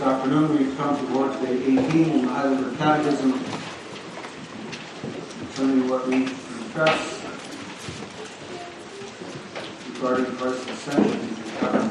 This 0.00 0.08
afternoon 0.08 0.56
we've 0.56 0.78
come 0.78 0.96
to 0.96 1.12
Lord's 1.12 1.38
Day 1.42 1.58
18 1.58 1.76
in 2.08 2.22
the 2.22 2.28
Heidelberg 2.28 2.78
Catechism 2.78 3.32
concerning 5.38 5.90
what 5.90 6.08
we 6.08 6.24
confess 6.24 7.22
regarding 9.92 10.24
Christ's 10.36 10.70
ascension 10.70 11.20
into 11.20 11.50
heaven. 11.58 11.90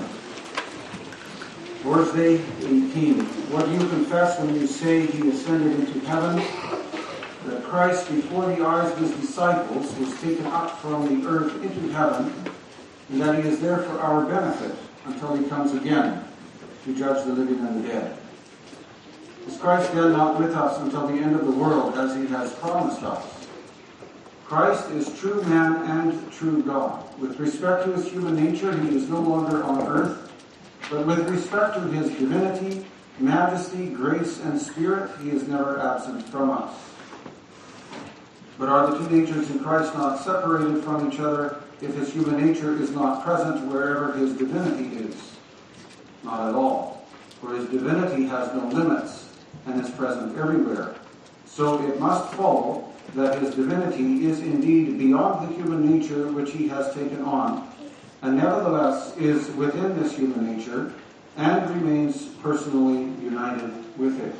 Lord's 1.86 2.12
Day 2.14 2.42
18. 2.66 3.20
What 3.52 3.68
do 3.68 3.74
you 3.74 3.88
confess 3.88 4.40
when 4.40 4.56
you 4.56 4.66
say 4.66 5.06
he 5.06 5.30
ascended 5.30 5.80
into 5.80 6.00
heaven? 6.08 6.38
That 7.46 7.64
Christ, 7.64 8.10
before 8.10 8.48
the 8.48 8.66
eyes 8.66 8.92
of 8.92 8.98
his 8.98 9.12
disciples, 9.22 9.96
was 10.00 10.20
taken 10.20 10.48
up 10.48 10.80
from 10.80 11.22
the 11.22 11.30
earth 11.30 11.64
into 11.64 11.94
heaven, 11.94 12.34
and 13.12 13.22
that 13.22 13.36
he 13.44 13.48
is 13.48 13.60
there 13.60 13.78
for 13.78 14.00
our 14.00 14.26
benefit 14.26 14.76
until 15.06 15.36
he 15.36 15.48
comes 15.48 15.76
again 15.76 16.26
to 16.90 17.00
judge 17.00 17.26
the 17.26 17.34
living 17.34 17.60
and 17.66 17.84
the 17.84 17.88
dead. 17.88 18.18
Is 19.48 19.58
Christ 19.58 19.94
then 19.94 20.12
not 20.12 20.40
with 20.40 20.56
us 20.56 20.80
until 20.80 21.08
the 21.08 21.14
end 21.14 21.36
of 21.36 21.46
the 21.46 21.52
world 21.52 21.96
as 21.98 22.16
he 22.16 22.26
has 22.28 22.54
promised 22.54 23.04
us? 23.04 23.48
Christ 24.46 24.90
is 24.92 25.18
true 25.20 25.42
man 25.44 25.76
and 25.84 26.32
true 26.32 26.64
God. 26.64 27.04
With 27.20 27.40
respect 27.40 27.86
to 27.86 27.94
his 27.94 28.08
human 28.08 28.36
nature, 28.36 28.76
he 28.78 28.96
is 28.96 29.08
no 29.08 29.20
longer 29.20 29.64
on 29.64 29.88
earth, 29.88 30.32
but 30.90 31.06
with 31.06 31.30
respect 31.30 31.76
to 31.76 31.82
his 31.82 32.10
divinity, 32.18 32.86
majesty, 33.20 33.90
grace, 33.90 34.40
and 34.42 34.60
spirit, 34.60 35.12
he 35.22 35.30
is 35.30 35.48
never 35.48 35.80
absent 35.80 36.28
from 36.30 36.50
us. 36.50 36.74
But 38.58 38.70
are 38.70 38.90
the 38.90 38.98
two 38.98 39.16
natures 39.16 39.50
in 39.52 39.60
Christ 39.60 39.94
not 39.94 40.20
separated 40.20 40.84
from 40.84 41.12
each 41.12 41.20
other 41.20 41.62
if 41.82 41.94
his 41.94 42.12
human 42.12 42.44
nature 42.44 42.82
is 42.82 42.92
not 42.92 43.24
present 43.24 43.68
wherever 43.68 44.14
his 44.14 44.34
divinity 44.34 44.98
is? 44.98 45.39
Not 46.24 46.50
at 46.50 46.56
all. 46.56 47.06
For 47.42 47.56
his 47.56 47.70
divinity 47.70 48.26
has 48.26 48.54
no 48.54 48.68
limits 48.68 49.30
and 49.66 49.80
is 49.84 49.90
present 49.92 50.38
everywhere. 50.38 50.96
So 51.46 51.82
it 51.88 52.00
must 52.00 52.34
follow 52.34 52.90
that 53.16 53.42
his 53.42 53.56
divinity 53.56 54.26
is 54.26 54.40
indeed 54.40 55.00
beyond 55.00 55.50
the 55.50 55.56
human 55.56 56.00
nature 56.00 56.28
which 56.32 56.52
he 56.52 56.68
has 56.68 56.94
taken 56.94 57.24
on, 57.24 57.72
and 58.22 58.38
nevertheless 58.38 59.16
is 59.18 59.50
within 59.52 60.02
this 60.02 60.16
human 60.16 60.58
nature 60.58 60.94
and 61.38 61.70
remains 61.70 62.26
personally 62.44 63.04
united 63.24 63.72
with 63.98 64.20
it. 64.22 64.36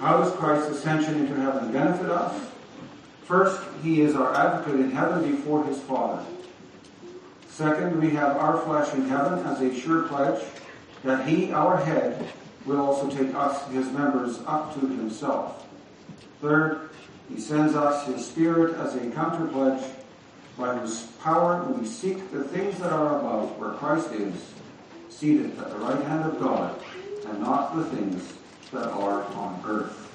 How 0.00 0.18
does 0.18 0.32
Christ's 0.34 0.76
ascension 0.76 1.14
into 1.14 1.34
heaven 1.34 1.72
benefit 1.72 2.10
us? 2.10 2.40
First, 3.24 3.60
he 3.82 4.02
is 4.02 4.14
our 4.14 4.34
advocate 4.34 4.80
in 4.80 4.90
heaven 4.90 5.30
before 5.30 5.64
his 5.64 5.80
Father. 5.80 6.24
Second, 7.56 8.02
we 8.02 8.10
have 8.10 8.36
our 8.36 8.60
flesh 8.66 8.92
in 8.92 9.08
heaven 9.08 9.38
as 9.46 9.62
a 9.62 9.74
sure 9.74 10.02
pledge 10.02 10.44
that 11.02 11.26
he, 11.26 11.52
our 11.52 11.78
head, 11.78 12.28
will 12.66 12.78
also 12.78 13.08
take 13.08 13.34
us, 13.34 13.66
his 13.68 13.90
members, 13.92 14.40
up 14.46 14.74
to 14.74 14.80
himself. 14.80 15.66
Third, 16.42 16.90
he 17.30 17.40
sends 17.40 17.74
us 17.74 18.06
his 18.06 18.26
Spirit 18.26 18.76
as 18.76 18.94
a 18.96 19.10
counter 19.12 19.46
pledge 19.46 19.82
by 20.58 20.76
whose 20.76 21.04
power 21.22 21.64
we 21.64 21.86
seek 21.86 22.30
the 22.30 22.44
things 22.44 22.78
that 22.78 22.92
are 22.92 23.20
above 23.20 23.58
where 23.58 23.70
Christ 23.70 24.12
is, 24.12 24.52
seated 25.08 25.58
at 25.58 25.70
the 25.70 25.78
right 25.78 26.04
hand 26.04 26.30
of 26.30 26.38
God, 26.38 26.78
and 27.26 27.40
not 27.40 27.74
the 27.74 27.86
things 27.86 28.34
that 28.70 28.88
are 28.88 29.24
on 29.32 29.62
earth. 29.66 30.05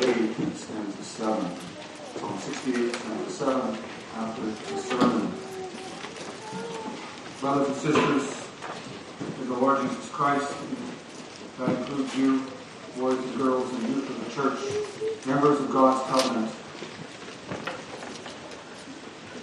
68 0.00 0.56
stands 0.56 0.96
for 0.96 1.02
7. 1.02 1.56
Psalm 2.16 2.38
68 2.38 2.96
stands 2.96 3.24
for 3.24 3.30
7 3.30 3.78
after 4.16 4.42
the 4.42 4.80
sermon. 4.80 5.32
Brothers 7.40 7.68
and 7.68 7.76
sisters, 7.76 8.48
in 9.40 9.48
the 9.48 9.54
Lord 9.54 9.82
Jesus 9.82 10.08
Christ, 10.08 10.54
that 11.58 11.68
includes 11.68 12.16
you, 12.16 12.46
boys 12.96 13.18
and 13.18 13.36
girls 13.36 13.70
and 13.74 13.88
youth 13.88 14.08
of 14.08 14.24
the 14.24 14.30
church, 14.34 15.26
members 15.26 15.60
of 15.60 15.70
God's 15.70 16.10
covenant. 16.10 16.50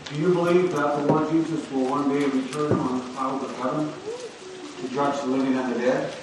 Do 0.09 0.19
you 0.19 0.33
believe 0.33 0.71
that 0.71 0.97
the 0.97 1.13
Lord 1.13 1.29
Jesus 1.29 1.71
will 1.71 1.91
one 1.91 2.09
day 2.09 2.25
return 2.25 2.71
on 2.71 2.97
the 2.97 3.13
clouds 3.13 3.43
of 3.43 3.55
heaven 3.57 3.93
to 4.81 4.95
judge 4.95 5.21
the 5.21 5.27
living 5.27 5.55
and 5.55 5.75
the 5.75 5.79
dead? 5.79 6.13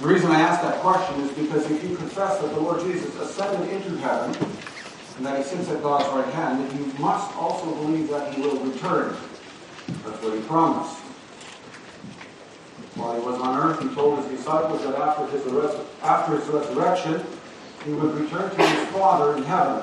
The 0.00 0.06
reason 0.06 0.30
I 0.30 0.40
ask 0.40 0.60
that 0.60 0.80
question 0.80 1.20
is 1.22 1.30
because 1.32 1.70
if 1.70 1.82
you 1.82 1.96
confess 1.96 2.38
that 2.40 2.54
the 2.54 2.60
Lord 2.60 2.82
Jesus 2.82 3.14
ascended 3.18 3.70
into 3.70 3.96
heaven 3.96 4.36
and 5.16 5.24
that 5.24 5.38
he 5.38 5.42
sits 5.42 5.70
at 5.70 5.82
God's 5.82 6.06
right 6.14 6.34
hand, 6.34 6.68
then 6.68 6.78
you 6.78 6.92
must 6.98 7.34
also 7.36 7.74
believe 7.76 8.10
that 8.10 8.34
he 8.34 8.42
will 8.42 8.58
return. 8.60 9.16
That's 10.04 10.22
what 10.22 10.34
he 10.34 10.40
promised. 10.42 10.96
While 12.96 13.18
he 13.18 13.26
was 13.26 13.40
on 13.40 13.58
earth, 13.58 13.80
he 13.80 13.88
told 13.94 14.18
his 14.18 14.38
disciples 14.38 14.82
that 14.82 14.96
after 14.96 15.26
his, 15.28 15.44
res- 15.46 15.80
after 16.02 16.38
his 16.38 16.46
resurrection, 16.48 17.24
he 17.84 17.92
would 17.92 18.14
return 18.14 18.50
to 18.50 18.66
his 18.66 18.88
Father 18.88 19.36
in 19.36 19.44
heaven. 19.44 19.82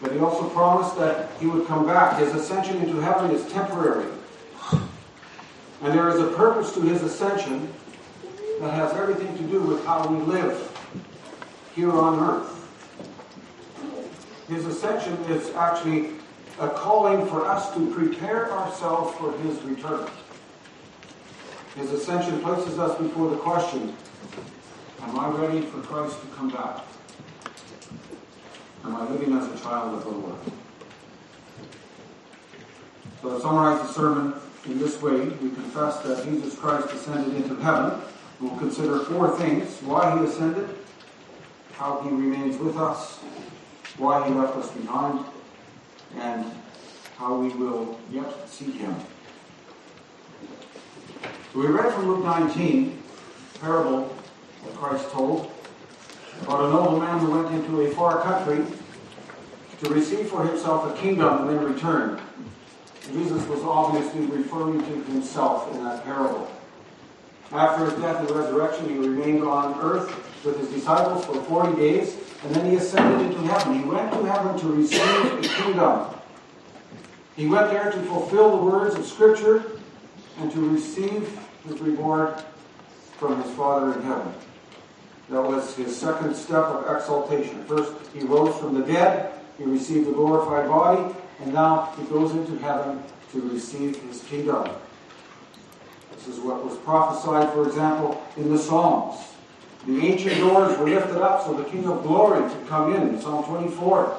But 0.00 0.12
he 0.12 0.18
also 0.20 0.48
promised 0.50 0.96
that 0.98 1.30
he 1.38 1.46
would 1.46 1.66
come 1.66 1.86
back. 1.86 2.18
His 2.18 2.34
ascension 2.34 2.78
into 2.78 3.00
heaven 3.00 3.30
is 3.30 3.50
temporary. 3.52 4.13
And 5.82 5.92
there 5.92 6.08
is 6.08 6.20
a 6.20 6.28
purpose 6.36 6.72
to 6.74 6.80
his 6.80 7.02
ascension 7.02 7.72
that 8.60 8.72
has 8.72 8.92
everything 8.94 9.36
to 9.36 9.44
do 9.44 9.60
with 9.60 9.84
how 9.84 10.06
we 10.06 10.18
live 10.24 10.70
here 11.74 11.92
on 11.92 12.20
earth. 12.20 12.50
His 14.48 14.64
ascension 14.66 15.14
is 15.24 15.50
actually 15.54 16.10
a 16.60 16.68
calling 16.68 17.26
for 17.26 17.46
us 17.46 17.74
to 17.74 17.92
prepare 17.92 18.52
ourselves 18.52 19.16
for 19.16 19.36
his 19.38 19.60
return. 19.62 20.08
His 21.76 21.90
ascension 21.90 22.40
places 22.40 22.78
us 22.78 22.96
before 22.98 23.30
the 23.30 23.36
question, 23.36 23.96
am 25.02 25.18
I 25.18 25.28
ready 25.30 25.62
for 25.62 25.80
Christ 25.80 26.20
to 26.20 26.26
come 26.28 26.50
back? 26.50 26.84
Am 28.84 28.94
I 28.94 29.08
living 29.08 29.36
as 29.36 29.48
a 29.48 29.64
child 29.64 29.94
of 29.94 30.04
the 30.04 30.10
Lord? 30.10 30.36
So 33.22 33.34
to 33.34 33.40
summarize 33.40 33.80
the 33.80 33.92
sermon 33.92 34.34
in 34.66 34.78
this 34.78 35.00
way, 35.02 35.26
we 35.26 35.50
confess 35.50 35.98
that 36.00 36.24
Jesus 36.24 36.58
Christ 36.58 36.92
ascended 36.92 37.34
into 37.34 37.54
heaven. 37.56 38.00
We'll 38.40 38.56
consider 38.56 39.00
four 39.00 39.36
things. 39.36 39.80
Why 39.82 40.18
he 40.18 40.24
ascended, 40.24 40.68
how 41.72 42.00
he 42.00 42.08
remains 42.08 42.56
with 42.58 42.76
us, 42.76 43.18
why 43.98 44.26
he 44.26 44.34
left 44.34 44.56
us 44.56 44.70
behind, 44.70 45.24
and 46.16 46.50
how 47.16 47.36
we 47.36 47.48
will 47.50 47.98
yet 48.10 48.48
see 48.48 48.72
him. 48.72 48.94
So 51.52 51.60
we 51.60 51.66
read 51.66 51.92
from 51.92 52.08
Luke 52.08 52.24
19, 52.24 53.02
parable 53.60 54.14
that 54.64 54.74
Christ 54.74 55.10
told 55.10 55.50
about 56.42 56.64
a 56.64 56.68
nobleman 56.70 57.18
who 57.20 57.30
went 57.30 57.54
into 57.54 57.82
a 57.82 57.90
far 57.94 58.22
country 58.22 58.64
to 59.82 59.90
receive 59.90 60.28
for 60.28 60.44
himself 60.44 60.92
a 60.92 61.00
kingdom 61.00 61.42
and 61.42 61.50
then 61.50 61.64
return. 61.64 62.20
Jesus 63.12 63.46
was 63.48 63.62
obviously 63.62 64.26
referring 64.26 64.80
to 64.80 65.12
himself 65.12 65.72
in 65.74 65.84
that 65.84 66.04
parable. 66.04 66.50
After 67.52 67.84
his 67.84 67.94
death 68.00 68.20
and 68.20 68.30
resurrection, 68.30 68.88
he 68.88 68.96
remained 68.96 69.44
on 69.44 69.78
earth 69.80 70.10
with 70.44 70.58
his 70.58 70.68
disciples 70.68 71.24
for 71.24 71.40
40 71.42 71.76
days, 71.76 72.16
and 72.42 72.54
then 72.54 72.70
he 72.70 72.76
ascended 72.76 73.26
into 73.26 73.40
heaven. 73.42 73.78
He 73.78 73.84
went 73.84 74.12
to 74.12 74.24
heaven 74.24 74.58
to 74.58 74.68
receive 74.68 75.42
the 75.42 75.48
kingdom. 75.48 76.06
He 77.36 77.46
went 77.46 77.70
there 77.70 77.90
to 77.90 78.02
fulfill 78.02 78.56
the 78.56 78.62
words 78.62 78.94
of 78.94 79.04
Scripture 79.04 79.64
and 80.38 80.50
to 80.52 80.70
receive 80.70 81.38
his 81.66 81.80
reward 81.80 82.42
from 83.18 83.42
his 83.42 83.52
Father 83.52 83.94
in 83.94 84.02
heaven. 84.02 84.32
That 85.30 85.42
was 85.42 85.74
his 85.74 85.96
second 85.96 86.34
step 86.34 86.64
of 86.64 86.96
exaltation. 86.96 87.64
First, 87.64 87.92
he 88.12 88.20
rose 88.24 88.54
from 88.58 88.74
the 88.74 88.86
dead, 88.86 89.32
he 89.58 89.64
received 89.64 90.08
a 90.08 90.12
glorified 90.12 90.68
body, 90.68 91.14
and 91.40 91.52
now 91.52 91.92
he 91.98 92.04
goes 92.04 92.32
into 92.32 92.56
heaven 92.58 93.02
to 93.32 93.40
receive 93.48 94.00
his 94.02 94.22
kingdom. 94.22 94.68
This 96.14 96.28
is 96.28 96.40
what 96.40 96.64
was 96.64 96.76
prophesied, 96.78 97.52
for 97.52 97.66
example, 97.66 98.22
in 98.36 98.50
the 98.50 98.58
Psalms. 98.58 99.20
The 99.86 100.00
ancient 100.06 100.38
doors 100.38 100.78
were 100.78 100.88
lifted 100.88 101.20
up 101.20 101.44
so 101.44 101.52
the 101.52 101.64
King 101.64 101.86
of 101.86 102.02
glory 102.02 102.48
could 102.48 102.66
come 102.68 102.94
in, 102.94 103.08
in 103.08 103.20
Psalm 103.20 103.44
24. 103.44 104.16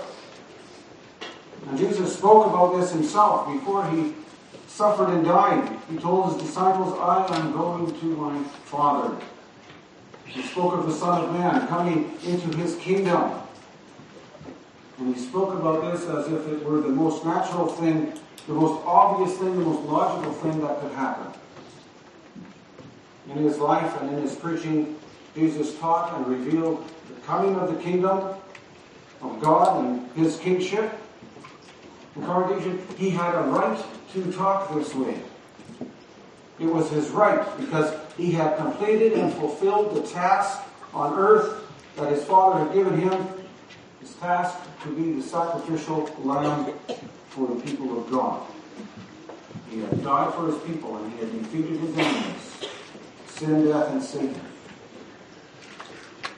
And 1.67 1.77
Jesus 1.77 2.15
spoke 2.15 2.47
about 2.47 2.79
this 2.79 2.91
himself 2.91 3.51
before 3.51 3.89
he 3.89 4.13
suffered 4.67 5.09
and 5.09 5.25
died. 5.25 5.79
He 5.89 5.97
told 5.97 6.33
his 6.33 6.43
disciples, 6.43 6.93
I 6.99 7.25
am 7.37 7.53
going 7.53 7.99
to 7.99 8.05
my 8.05 8.43
Father. 8.65 9.17
He 10.25 10.41
spoke 10.43 10.73
of 10.73 10.85
the 10.85 10.93
Son 10.93 11.23
of 11.23 11.31
Man 11.31 11.67
coming 11.67 12.11
into 12.25 12.55
his 12.57 12.75
kingdom. 12.75 13.31
And 14.97 15.13
he 15.13 15.21
spoke 15.21 15.53
about 15.53 15.91
this 15.91 16.05
as 16.07 16.27
if 16.27 16.47
it 16.47 16.63
were 16.63 16.79
the 16.79 16.89
most 16.89 17.25
natural 17.25 17.67
thing, 17.67 18.13
the 18.47 18.53
most 18.53 18.81
obvious 18.85 19.37
thing, 19.37 19.57
the 19.57 19.65
most 19.65 19.81
logical 19.89 20.31
thing 20.33 20.61
that 20.61 20.79
could 20.79 20.91
happen. 20.93 21.33
In 23.29 23.37
his 23.37 23.57
life 23.57 24.01
and 24.01 24.15
in 24.15 24.21
his 24.21 24.35
preaching, 24.35 24.97
Jesus 25.35 25.77
taught 25.79 26.13
and 26.13 26.27
revealed 26.27 26.87
the 27.13 27.19
coming 27.21 27.55
of 27.55 27.75
the 27.75 27.81
kingdom 27.81 28.35
of 29.21 29.41
God 29.41 29.83
and 29.83 30.11
his 30.11 30.37
kingship. 30.37 30.93
The 32.15 32.25
congregation, 32.25 32.81
he 32.97 33.09
had 33.09 33.35
a 33.35 33.41
right 33.49 33.83
to 34.13 34.31
talk 34.31 34.73
this 34.73 34.95
way. 34.95 35.19
It 36.59 36.67
was 36.67 36.89
his 36.89 37.09
right 37.09 37.45
because 37.59 37.93
he 38.15 38.31
had 38.31 38.55
completed 38.57 39.13
and 39.13 39.33
fulfilled 39.33 39.95
the 39.95 40.07
task 40.07 40.61
on 40.93 41.19
earth 41.19 41.61
that 41.97 42.09
his 42.09 42.23
Father 42.23 42.63
had 42.63 42.73
given 42.73 42.97
him, 42.97 43.27
his 43.99 44.13
task 44.15 44.57
to 44.85 44.91
be 44.91 45.13
the 45.13 45.21
sacrificial 45.21 46.07
lamb 46.23 46.71
for 47.29 47.47
the 47.47 47.61
people 47.61 47.97
of 47.97 48.11
God. 48.11 48.45
He 49.69 49.79
had 49.79 50.03
died 50.03 50.33
for 50.35 50.45
his 50.45 50.61
people 50.61 50.95
and 50.97 51.11
he 51.13 51.19
had 51.19 51.31
defeated 51.31 51.79
his 51.79 51.97
enemies, 51.97 52.65
sin, 53.27 53.65
death, 53.65 53.89
and 53.91 54.03
Satan. 54.03 54.41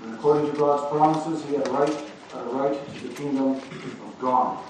And 0.02 0.14
according 0.14 0.50
to 0.50 0.58
God's 0.58 0.90
promises, 0.90 1.44
he 1.50 1.56
had 1.56 1.68
right, 1.68 1.94
a 2.34 2.44
right 2.46 2.96
to 2.96 3.08
the 3.08 3.14
kingdom 3.14 3.56
of 3.56 4.20
God. 4.20 4.64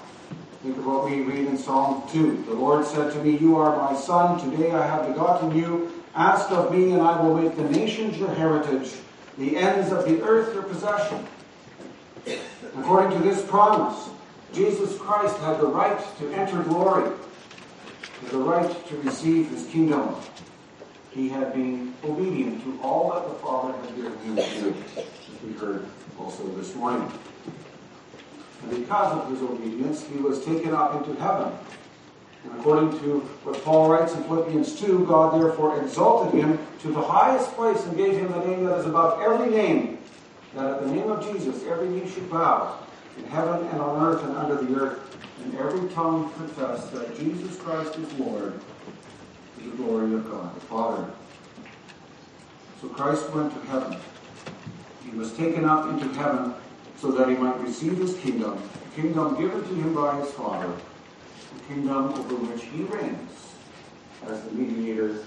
Think 0.62 0.76
of 0.76 0.86
what 0.86 1.04
we 1.04 1.20
read 1.20 1.46
in 1.46 1.56
Psalm 1.56 2.02
2. 2.10 2.46
The 2.48 2.54
Lord 2.54 2.84
said 2.84 3.12
to 3.12 3.22
me, 3.22 3.36
You 3.36 3.56
are 3.56 3.76
my 3.76 3.96
son. 3.96 4.40
Today 4.50 4.72
I 4.72 4.84
have 4.84 5.06
begotten 5.06 5.56
you. 5.56 5.92
Ask 6.16 6.50
of 6.50 6.72
me, 6.72 6.90
and 6.92 7.00
I 7.00 7.22
will 7.22 7.36
make 7.36 7.54
the 7.54 7.62
nations 7.62 8.18
your 8.18 8.34
heritage, 8.34 8.92
the 9.38 9.56
ends 9.56 9.92
of 9.92 10.04
the 10.04 10.20
earth 10.22 10.52
your 10.52 10.64
possession. 10.64 11.24
According 12.80 13.18
to 13.18 13.28
this 13.28 13.44
promise, 13.44 14.08
Jesus 14.52 14.96
Christ 14.98 15.36
had 15.38 15.60
the 15.60 15.66
right 15.66 15.98
to 16.18 16.30
enter 16.32 16.62
glory, 16.62 17.10
had 18.22 18.30
the 18.30 18.38
right 18.38 18.86
to 18.88 18.96
receive 18.98 19.50
his 19.50 19.66
kingdom. 19.66 20.14
He 21.10 21.28
had 21.28 21.52
been 21.52 21.94
obedient 22.04 22.62
to 22.64 22.78
all 22.82 23.12
that 23.12 23.28
the 23.28 23.34
Father 23.34 23.76
had 23.76 23.96
given 23.96 24.18
him 24.18 24.36
to 24.36 24.60
do, 24.60 24.74
as 24.96 25.42
we 25.42 25.52
heard 25.54 25.86
also 26.18 26.46
this 26.52 26.74
morning. 26.74 27.10
And 28.62 28.70
because 28.70 29.12
of 29.12 29.30
his 29.30 29.42
obedience, 29.42 30.04
he 30.06 30.18
was 30.18 30.44
taken 30.44 30.72
up 30.74 30.94
into 30.94 31.20
heaven. 31.20 31.52
And 32.44 32.60
according 32.60 32.98
to 33.00 33.20
what 33.42 33.62
Paul 33.64 33.90
writes 33.90 34.14
in 34.14 34.22
Philippians 34.24 34.78
2, 34.80 35.06
God 35.06 35.40
therefore 35.40 35.80
exalted 35.82 36.40
him 36.40 36.58
to 36.82 36.92
the 36.92 37.02
highest 37.02 37.52
place 37.52 37.84
and 37.84 37.96
gave 37.96 38.14
him 38.14 38.30
the 38.32 38.44
name 38.44 38.64
that 38.64 38.78
is 38.78 38.86
above 38.86 39.20
every 39.20 39.50
name, 39.50 39.97
that 40.54 40.66
at 40.66 40.80
the 40.80 40.86
name 40.86 41.10
of 41.10 41.24
Jesus 41.32 41.64
every 41.64 41.88
knee 41.88 42.08
should 42.08 42.30
bow, 42.30 42.78
in 43.16 43.24
heaven 43.24 43.66
and 43.68 43.80
on 43.80 44.06
earth 44.06 44.22
and 44.24 44.36
under 44.36 44.56
the 44.56 44.74
earth, 44.80 45.16
and 45.44 45.54
every 45.56 45.88
tongue 45.90 46.32
confess 46.34 46.86
that 46.90 47.16
Jesus 47.18 47.56
Christ 47.56 47.96
is 47.96 48.12
Lord, 48.14 48.60
to 49.58 49.64
the 49.64 49.76
glory 49.76 50.14
of 50.14 50.30
God 50.30 50.54
the 50.54 50.60
Father. 50.60 51.10
So 52.80 52.88
Christ 52.88 53.28
went 53.30 53.52
to 53.52 53.60
heaven. 53.68 53.98
He 55.04 55.16
was 55.16 55.32
taken 55.34 55.64
up 55.64 55.88
into 55.88 56.06
heaven 56.18 56.54
so 56.96 57.10
that 57.12 57.28
he 57.28 57.34
might 57.34 57.60
receive 57.60 57.96
his 57.96 58.14
kingdom, 58.18 58.60
kingdom 58.94 59.36
given 59.40 59.62
to 59.62 59.74
him 59.74 59.94
by 59.94 60.18
his 60.20 60.30
Father, 60.32 60.72
a 60.72 61.72
kingdom 61.72 62.12
over 62.12 62.34
which 62.34 62.64
he 62.64 62.82
reigns 62.82 63.30
as 64.26 64.42
the 64.42 64.52
mediator 64.52 65.24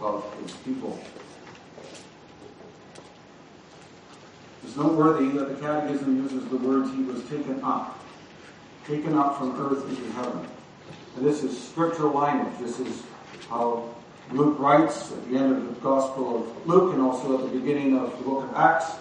of 0.00 0.24
his 0.42 0.52
people. 0.52 0.98
It's 4.70 4.78
noteworthy 4.78 5.36
that 5.36 5.48
the 5.48 5.54
Catechism 5.56 6.22
uses 6.22 6.48
the 6.48 6.56
words 6.56 6.92
he 6.92 7.02
was 7.02 7.24
taken 7.24 7.60
up, 7.64 7.98
taken 8.86 9.18
up 9.18 9.36
from 9.36 9.60
earth 9.60 9.84
into 9.88 10.12
heaven. 10.12 10.46
And 11.16 11.26
this 11.26 11.42
is 11.42 11.60
scriptural 11.60 12.12
language. 12.12 12.56
This 12.60 12.78
is 12.78 13.02
how 13.48 13.92
Luke 14.30 14.60
writes 14.60 15.10
at 15.10 15.28
the 15.28 15.38
end 15.38 15.56
of 15.56 15.74
the 15.74 15.80
Gospel 15.80 16.36
of 16.36 16.66
Luke 16.68 16.92
and 16.92 17.02
also 17.02 17.36
at 17.36 17.52
the 17.52 17.58
beginning 17.58 17.98
of 17.98 18.16
the 18.16 18.22
book 18.22 18.44
of 18.44 18.54
Acts 18.54 18.92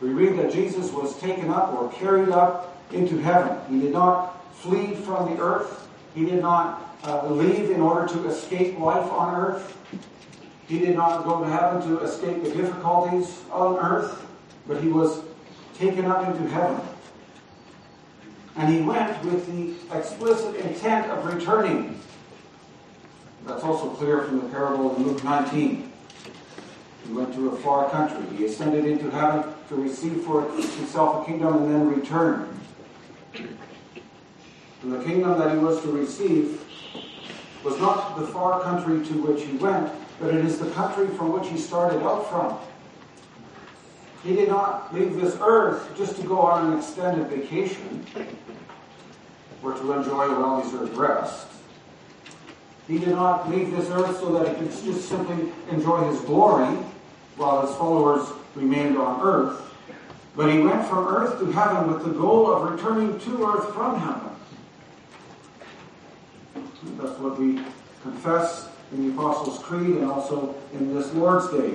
we 0.00 0.14
read 0.14 0.38
that 0.38 0.50
Jesus 0.50 0.90
was 0.92 1.20
taken 1.20 1.50
up 1.50 1.74
or 1.74 1.92
carried 1.92 2.30
up 2.30 2.82
into 2.94 3.18
heaven. 3.18 3.54
He 3.70 3.78
did 3.78 3.92
not 3.92 4.50
flee 4.54 4.94
from 4.94 5.36
the 5.36 5.42
earth. 5.42 5.90
He 6.14 6.24
did 6.24 6.40
not 6.40 6.96
uh, 7.04 7.26
leave 7.26 7.70
in 7.70 7.82
order 7.82 8.08
to 8.14 8.28
escape 8.30 8.78
life 8.78 9.12
on 9.12 9.34
earth. 9.34 9.76
He 10.68 10.78
did 10.78 10.96
not 10.96 11.24
go 11.24 11.44
to 11.44 11.50
heaven 11.50 11.86
to 11.86 12.00
escape 12.02 12.42
the 12.42 12.50
difficulties 12.50 13.42
on 13.52 13.76
earth, 13.76 14.24
but 14.68 14.82
he 14.82 14.88
was 14.88 15.22
taken 15.76 16.04
up 16.04 16.28
into 16.28 16.48
heaven. 16.50 16.80
And 18.56 18.74
he 18.74 18.82
went 18.82 19.24
with 19.24 19.46
the 19.46 19.96
explicit 19.96 20.56
intent 20.56 21.10
of 21.10 21.24
returning. 21.24 21.98
That's 23.46 23.64
also 23.64 23.90
clear 23.90 24.22
from 24.22 24.42
the 24.42 24.48
parable 24.50 24.94
in 24.96 25.04
Luke 25.04 25.24
19. 25.24 25.90
He 27.06 27.12
went 27.14 27.32
to 27.34 27.48
a 27.48 27.56
far 27.56 27.88
country. 27.88 28.36
He 28.36 28.44
ascended 28.44 28.84
into 28.84 29.10
heaven 29.10 29.54
to 29.68 29.76
receive 29.76 30.22
for 30.22 30.42
himself 30.50 31.22
a 31.22 31.30
kingdom 31.30 31.54
and 31.62 31.74
then 31.74 31.88
return. 31.88 32.60
And 34.82 34.92
the 34.92 35.02
kingdom 35.02 35.38
that 35.38 35.52
he 35.52 35.58
was 35.58 35.80
to 35.82 35.92
receive 35.92 36.62
was 37.64 37.78
not 37.80 38.18
the 38.18 38.26
far 38.26 38.60
country 38.62 39.04
to 39.06 39.22
which 39.22 39.44
he 39.44 39.56
went, 39.56 39.90
but 40.20 40.34
it 40.34 40.44
is 40.44 40.58
the 40.58 40.70
country 40.72 41.06
from 41.08 41.32
which 41.32 41.48
he 41.48 41.56
started 41.56 42.02
out 42.02 42.28
from. 42.28 42.58
He 44.24 44.34
did 44.34 44.48
not 44.48 44.92
leave 44.92 45.14
this 45.14 45.36
earth 45.40 45.96
just 45.96 46.16
to 46.16 46.22
go 46.26 46.40
on 46.40 46.72
an 46.72 46.78
extended 46.78 47.28
vacation 47.28 48.04
or 49.62 49.74
to 49.74 49.92
enjoy 49.92 50.24
a 50.24 50.40
well 50.40 50.62
deserved 50.62 50.96
rest. 50.96 51.46
He 52.88 52.98
did 52.98 53.10
not 53.10 53.50
leave 53.50 53.70
this 53.70 53.88
earth 53.90 54.18
so 54.18 54.32
that 54.32 54.48
he 54.48 54.54
could 54.54 54.70
just 54.70 55.08
simply 55.08 55.52
enjoy 55.70 56.10
his 56.10 56.20
glory 56.20 56.74
while 57.36 57.66
his 57.66 57.76
followers 57.76 58.28
remained 58.54 58.96
on 58.96 59.20
earth. 59.22 59.62
But 60.34 60.52
he 60.52 60.60
went 60.60 60.86
from 60.88 61.06
earth 61.06 61.38
to 61.40 61.50
heaven 61.52 61.92
with 61.92 62.04
the 62.04 62.12
goal 62.12 62.50
of 62.50 62.70
returning 62.72 63.18
to 63.20 63.46
earth 63.46 63.74
from 63.74 63.98
heaven. 63.98 64.30
That's 66.96 67.18
what 67.18 67.38
we 67.38 67.60
confess 68.02 68.68
in 68.92 69.08
the 69.08 69.14
Apostles' 69.14 69.58
Creed 69.58 69.96
and 69.96 70.10
also 70.10 70.54
in 70.72 70.94
this 70.94 71.12
Lord's 71.14 71.50
Day. 71.50 71.74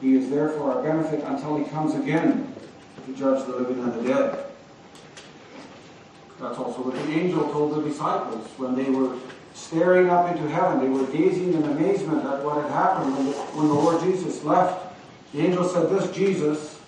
He 0.00 0.16
is 0.16 0.30
there 0.30 0.50
for 0.50 0.72
our 0.72 0.82
benefit 0.82 1.22
until 1.24 1.56
he 1.56 1.64
comes 1.64 1.94
again 1.94 2.52
to 3.06 3.12
judge 3.14 3.46
the 3.46 3.56
living 3.56 3.82
and 3.82 3.92
the 3.94 4.08
dead. 4.08 4.44
That's 6.40 6.58
also 6.58 6.82
what 6.82 6.94
the 6.94 7.12
angel 7.12 7.50
told 7.52 7.76
the 7.76 7.88
disciples 7.88 8.46
when 8.56 8.74
they 8.74 8.90
were 8.90 9.16
staring 9.54 10.10
up 10.10 10.34
into 10.34 10.48
heaven. 10.48 10.80
They 10.80 10.88
were 10.88 11.06
gazing 11.06 11.54
in 11.54 11.62
amazement 11.62 12.24
at 12.24 12.44
what 12.44 12.62
had 12.62 12.70
happened 12.70 13.16
when 13.16 13.26
the, 13.26 13.32
when 13.32 13.68
the 13.68 13.74
Lord 13.74 14.02
Jesus 14.02 14.42
left. 14.44 14.94
The 15.32 15.40
angel 15.40 15.64
said, 15.64 15.90
This 15.90 16.10
Jesus, 16.10 16.78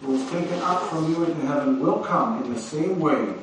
who 0.00 0.12
was 0.12 0.30
taken 0.30 0.58
up 0.60 0.82
from 0.88 1.12
you 1.12 1.24
into 1.24 1.46
heaven, 1.46 1.80
will 1.80 1.98
come 1.98 2.42
in 2.44 2.52
the 2.52 2.58
same 2.58 3.00
way 3.00 3.34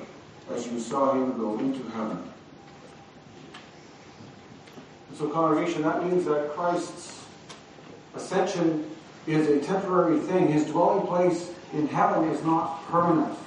as 0.54 0.66
you 0.68 0.80
saw 0.80 1.14
him 1.14 1.38
go 1.38 1.60
into 1.60 1.84
heaven. 1.90 2.24
so, 5.16 5.28
congregation, 5.28 5.82
that 5.82 6.04
means 6.06 6.26
that 6.26 6.50
Christ's 6.52 7.22
ascension 8.16 8.90
is 9.33 9.48
a 9.48 9.59
temporary 9.59 10.19
thing. 10.19 10.48
His 10.48 10.65
dwelling 10.65 11.05
place 11.07 11.53
in 11.74 11.88
heaven 11.88 12.29
is 12.29 12.43
not 12.43 12.86
permanent. 12.89 13.38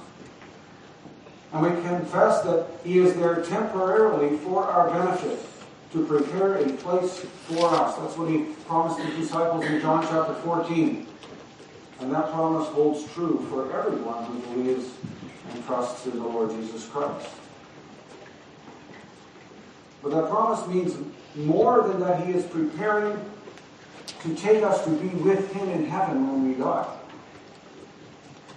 And 1.52 1.62
we 1.62 1.82
confess 1.82 2.42
that 2.42 2.66
He 2.84 2.98
is 2.98 3.14
there 3.14 3.42
temporarily 3.42 4.36
for 4.38 4.64
our 4.64 4.90
benefit, 4.90 5.38
to 5.92 6.06
prepare 6.06 6.54
a 6.54 6.68
place 6.78 7.20
for 7.20 7.66
us. 7.66 7.96
That's 7.96 8.16
what 8.16 8.30
He 8.30 8.44
promised 8.66 9.00
His 9.00 9.26
disciples 9.26 9.64
in 9.64 9.80
John 9.80 10.02
chapter 10.02 10.34
14. 10.34 11.06
And 12.00 12.12
that 12.12 12.32
promise 12.32 12.68
holds 12.68 13.10
true 13.12 13.46
for 13.50 13.76
everyone 13.78 14.24
who 14.24 14.38
believes 14.54 14.90
and 15.52 15.64
trusts 15.66 16.06
in 16.06 16.18
the 16.18 16.24
Lord 16.24 16.50
Jesus 16.50 16.86
Christ. 16.88 17.28
But 20.02 20.12
that 20.12 20.30
promise 20.30 20.66
means 20.66 20.96
more 21.36 21.86
than 21.86 22.00
that 22.00 22.26
He 22.26 22.32
is 22.32 22.44
preparing 22.46 23.18
to 24.22 24.34
take 24.34 24.62
us 24.62 24.84
to 24.84 24.90
be 24.90 25.08
with 25.08 25.52
Him 25.52 25.68
in 25.70 25.86
heaven 25.86 26.28
when 26.28 26.48
we 26.48 26.54
die. 26.54 26.86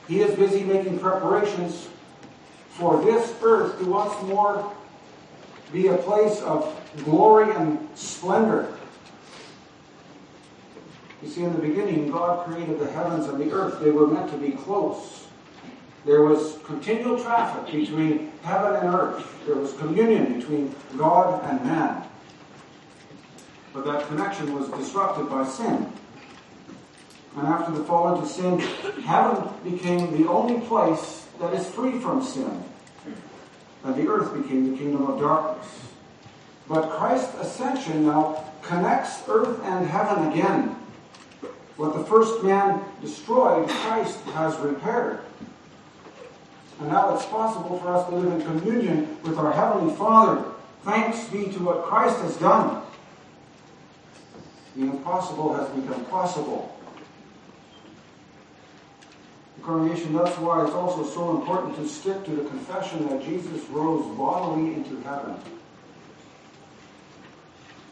He 0.08 0.22
is 0.22 0.36
busy 0.36 0.64
making 0.64 1.00
preparations 1.00 1.88
for 2.70 3.02
this 3.04 3.34
earth 3.42 3.80
to 3.80 3.86
once 3.86 4.22
more 4.24 4.72
be 5.72 5.88
a 5.88 5.98
place 5.98 6.42
of 6.42 6.80
glory 7.04 7.54
and 7.56 7.88
splendor. 7.96 8.78
You 11.24 11.30
see, 11.30 11.44
in 11.44 11.54
the 11.54 11.60
beginning, 11.60 12.12
God 12.12 12.46
created 12.46 12.80
the 12.80 12.92
heavens 12.92 13.28
and 13.28 13.40
the 13.40 13.52
earth. 13.52 13.80
They 13.80 13.90
were 13.90 14.06
meant 14.06 14.30
to 14.32 14.38
be 14.38 14.52
close. 14.52 15.26
There 16.06 16.22
was 16.22 16.60
continual 16.64 17.20
traffic 17.20 17.74
between 17.74 18.32
heaven 18.44 18.76
and 18.76 18.94
earth. 18.94 19.26
There 19.48 19.56
was 19.56 19.74
communion 19.74 20.40
between 20.40 20.76
God 20.98 21.44
and 21.50 21.66
man. 21.66 22.04
But 23.76 23.84
that 23.86 24.08
connection 24.08 24.58
was 24.58 24.70
disrupted 24.70 25.30
by 25.30 25.46
sin. 25.46 25.92
And 27.36 27.46
after 27.46 27.74
the 27.74 27.84
fall 27.84 28.16
into 28.16 28.26
sin, 28.26 28.60
heaven 29.04 29.50
became 29.66 30.18
the 30.18 30.30
only 30.30 30.66
place 30.66 31.28
that 31.42 31.54
is 31.54 31.68
free 31.70 32.00
from 32.00 32.24
sin. 32.24 32.64
And 33.84 33.96
the 33.96 34.08
earth 34.08 34.34
became 34.34 34.72
the 34.72 34.78
kingdom 34.78 35.06
of 35.06 35.20
darkness. 35.20 35.68
But 36.70 36.90
Christ's 36.90 37.36
ascension 37.36 38.06
now 38.06 38.46
connects 38.62 39.22
earth 39.28 39.62
and 39.64 39.86
heaven 39.86 40.32
again. 40.32 40.78
What 41.76 41.94
the 41.94 42.06
first 42.06 42.42
man 42.44 42.82
destroyed, 43.02 43.68
Christ 43.68 44.22
has 44.34 44.58
repaired. 44.60 45.20
And 46.80 46.88
now 46.88 47.14
it's 47.14 47.26
possible 47.26 47.78
for 47.80 47.94
us 47.94 48.08
to 48.08 48.16
live 48.16 48.32
in 48.32 48.42
communion 48.42 49.18
with 49.24 49.38
our 49.38 49.52
Heavenly 49.52 49.94
Father. 49.96 50.46
Thanks 50.84 51.28
be 51.28 51.52
to 51.52 51.60
what 51.60 51.84
Christ 51.84 52.20
has 52.22 52.38
done. 52.38 52.85
The 54.76 54.82
impossible 54.82 55.54
has 55.54 55.70
become 55.70 56.04
possible. 56.06 56.78
The 59.58 59.64
Congregation, 59.64 60.14
that's 60.14 60.38
why 60.38 60.64
it's 60.66 60.74
also 60.74 61.06
so 61.10 61.40
important 61.40 61.76
to 61.78 61.88
stick 61.88 62.26
to 62.26 62.32
the 62.32 62.44
confession 62.50 63.08
that 63.08 63.24
Jesus 63.24 63.64
rose 63.70 64.06
bodily 64.18 64.74
into 64.74 65.00
heaven. 65.02 65.36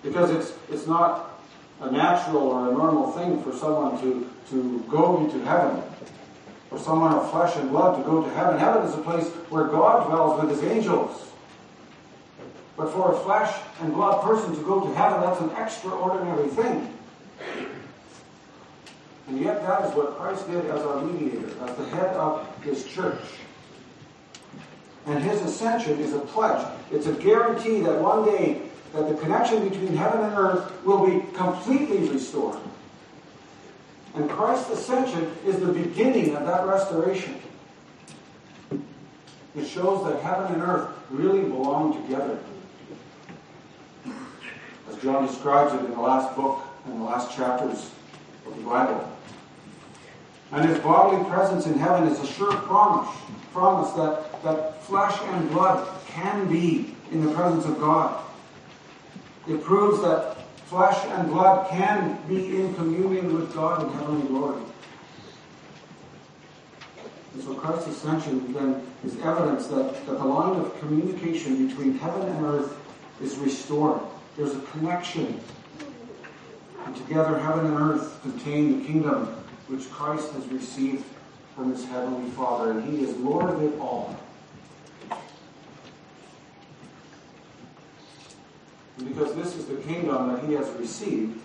Because 0.03 0.29
it's, 0.31 0.53
it's 0.69 0.85
not 0.85 1.41
a 1.79 1.89
natural 1.89 2.43
or 2.43 2.69
a 2.69 2.73
normal 2.73 3.11
thing 3.13 3.41
for 3.43 3.53
someone 3.53 3.99
to, 4.01 4.29
to 4.49 4.83
go 4.89 5.23
into 5.23 5.39
heaven. 5.45 5.81
For 6.69 6.77
someone 6.77 7.13
of 7.13 7.31
flesh 7.31 7.55
and 7.55 7.69
blood 7.69 7.97
to 7.97 8.03
go 8.03 8.23
to 8.23 8.29
heaven. 8.31 8.59
Heaven 8.59 8.83
is 8.83 8.93
a 8.93 9.01
place 9.01 9.27
where 9.49 9.65
God 9.65 10.07
dwells 10.07 10.41
with 10.41 10.49
his 10.49 10.69
angels. 10.69 11.29
But 12.75 12.91
for 12.91 13.13
a 13.13 13.19
flesh 13.19 13.55
and 13.81 13.93
blood 13.93 14.23
person 14.23 14.55
to 14.55 14.61
go 14.63 14.81
to 14.81 14.93
heaven, 14.95 15.21
that's 15.21 15.41
an 15.41 15.51
extraordinary 15.51 16.49
thing. 16.49 16.97
And 19.27 19.39
yet 19.39 19.61
that 19.61 19.85
is 19.85 19.95
what 19.95 20.17
Christ 20.17 20.49
did 20.49 20.65
as 20.65 20.81
our 20.81 21.01
mediator, 21.01 21.49
as 21.63 21.77
the 21.77 21.85
head 21.85 22.15
of 22.15 22.47
his 22.63 22.85
church. 22.85 23.21
And 25.05 25.23
his 25.23 25.41
ascension 25.41 25.99
is 25.99 26.13
a 26.13 26.19
pledge. 26.19 26.65
It's 26.91 27.07
a 27.07 27.13
guarantee 27.13 27.81
that 27.81 27.99
one 28.01 28.25
day 28.25 28.61
that 28.93 29.09
the 29.09 29.15
connection 29.15 29.67
between 29.67 29.95
heaven 29.95 30.21
and 30.21 30.37
earth 30.37 30.85
will 30.85 31.05
be 31.05 31.25
completely 31.33 32.09
restored. 32.09 32.59
And 34.15 34.29
Christ's 34.29 34.69
ascension 34.71 35.31
is 35.45 35.59
the 35.59 35.71
beginning 35.71 36.35
of 36.35 36.45
that 36.45 36.67
restoration. 36.67 37.39
It 39.55 39.67
shows 39.67 40.05
that 40.05 40.21
heaven 40.21 40.53
and 40.53 40.63
earth 40.63 40.89
really 41.09 41.41
belong 41.41 42.01
together. 42.03 42.39
John 45.03 45.27
describes 45.27 45.73
it 45.73 45.83
in 45.83 45.91
the 45.91 45.99
last 45.99 46.33
book 46.33 46.61
and 46.85 47.01
the 47.01 47.03
last 47.03 47.35
chapters 47.35 47.91
of 48.47 48.55
the 48.55 48.63
Bible. 48.63 49.09
And 50.53 50.69
his 50.69 50.79
bodily 50.79 51.29
presence 51.29 51.65
in 51.65 51.77
heaven 51.77 52.07
is 52.07 52.19
a 52.21 52.25
sure 52.25 52.53
promise, 52.53 53.13
promise 53.51 53.91
that, 53.93 54.41
that 54.43 54.81
flesh 54.83 55.19
and 55.21 55.49
blood 55.49 55.85
can 56.07 56.47
be 56.47 56.95
in 57.11 57.25
the 57.25 57.33
presence 57.33 57.65
of 57.65 57.79
God. 57.79 58.23
It 59.45 59.61
proves 59.61 60.01
that 60.03 60.37
flesh 60.67 60.97
and 61.05 61.27
blood 61.27 61.69
can 61.69 62.17
be 62.29 62.61
in 62.61 62.73
communion 62.75 63.35
with 63.35 63.53
God 63.53 63.83
in 63.83 63.91
heavenly 63.97 64.27
glory. 64.27 64.61
And 67.33 67.43
so 67.43 67.55
Christ's 67.55 67.89
ascension 67.89 68.53
then 68.53 68.81
is 69.03 69.19
evidence 69.19 69.67
that, 69.67 70.05
that 70.05 70.17
the 70.17 70.25
line 70.25 70.59
of 70.61 70.79
communication 70.79 71.67
between 71.67 71.97
heaven 71.97 72.21
and 72.21 72.45
earth 72.45 72.77
is 73.21 73.35
restored. 73.37 73.99
There's 74.37 74.55
a 74.55 74.59
connection. 74.61 75.39
And 76.85 76.95
together 76.95 77.37
heaven 77.39 77.67
and 77.67 77.77
earth 77.77 78.19
contain 78.21 78.79
the 78.79 78.85
kingdom 78.85 79.25
which 79.67 79.89
Christ 79.89 80.31
has 80.33 80.45
received 80.47 81.05
from 81.55 81.71
his 81.71 81.85
heavenly 81.85 82.29
Father, 82.31 82.71
and 82.71 82.83
he 82.83 83.03
is 83.03 83.15
Lord 83.17 83.49
of 83.49 83.61
it 83.61 83.79
all. 83.79 84.19
And 88.97 89.07
because 89.07 89.35
this 89.35 89.55
is 89.55 89.65
the 89.65 89.75
kingdom 89.75 90.33
that 90.33 90.43
he 90.43 90.53
has 90.53 90.69
received, 90.71 91.39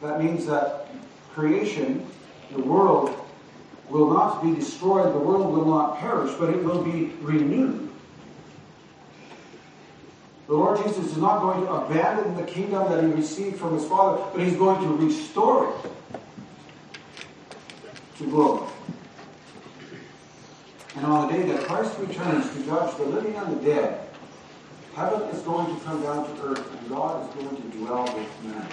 that 0.00 0.22
means 0.22 0.46
that 0.46 0.88
creation, 1.32 2.06
the 2.52 2.60
world, 2.60 3.14
will 3.88 4.12
not 4.12 4.42
be 4.42 4.54
destroyed, 4.54 5.14
the 5.14 5.18
world 5.18 5.52
will 5.54 5.66
not 5.66 5.98
perish, 5.98 6.32
but 6.38 6.50
it 6.50 6.62
will 6.62 6.82
be 6.82 7.12
renewed. 7.20 7.91
The 10.52 10.58
Lord 10.58 10.84
Jesus 10.84 11.06
is 11.06 11.16
not 11.16 11.40
going 11.40 11.62
to 11.62 11.72
abandon 11.72 12.36
the 12.36 12.42
kingdom 12.42 12.86
that 12.90 13.02
he 13.02 13.10
received 13.10 13.56
from 13.56 13.72
his 13.72 13.86
Father, 13.86 14.22
but 14.34 14.46
he's 14.46 14.54
going 14.54 14.82
to 14.82 15.06
restore 15.06 15.74
it 15.74 16.20
to 18.18 18.24
glory. 18.26 18.68
And 20.94 21.06
on 21.06 21.26
the 21.26 21.32
day 21.32 21.50
that 21.50 21.64
Christ 21.64 21.98
returns 21.98 22.54
to 22.54 22.66
judge 22.66 22.94
the 22.98 23.04
living 23.04 23.34
and 23.34 23.58
the 23.58 23.64
dead, 23.64 24.06
Heaven 24.94 25.22
is 25.30 25.40
going 25.40 25.74
to 25.74 25.84
come 25.86 26.02
down 26.02 26.26
to 26.26 26.42
earth, 26.42 26.80
and 26.80 26.88
God 26.90 27.26
is 27.26 27.34
going 27.34 27.56
to 27.56 27.78
dwell 27.78 28.04
with 28.14 28.44
man. 28.44 28.68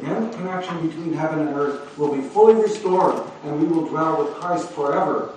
then 0.00 0.30
the 0.30 0.36
connection 0.36 0.86
between 0.86 1.12
heaven 1.12 1.40
and 1.40 1.56
earth 1.56 1.98
will 1.98 2.14
be 2.14 2.22
fully 2.22 2.54
restored, 2.54 3.20
and 3.42 3.60
we 3.60 3.66
will 3.66 3.88
dwell 3.88 4.24
with 4.24 4.32
Christ 4.34 4.70
forever 4.70 5.34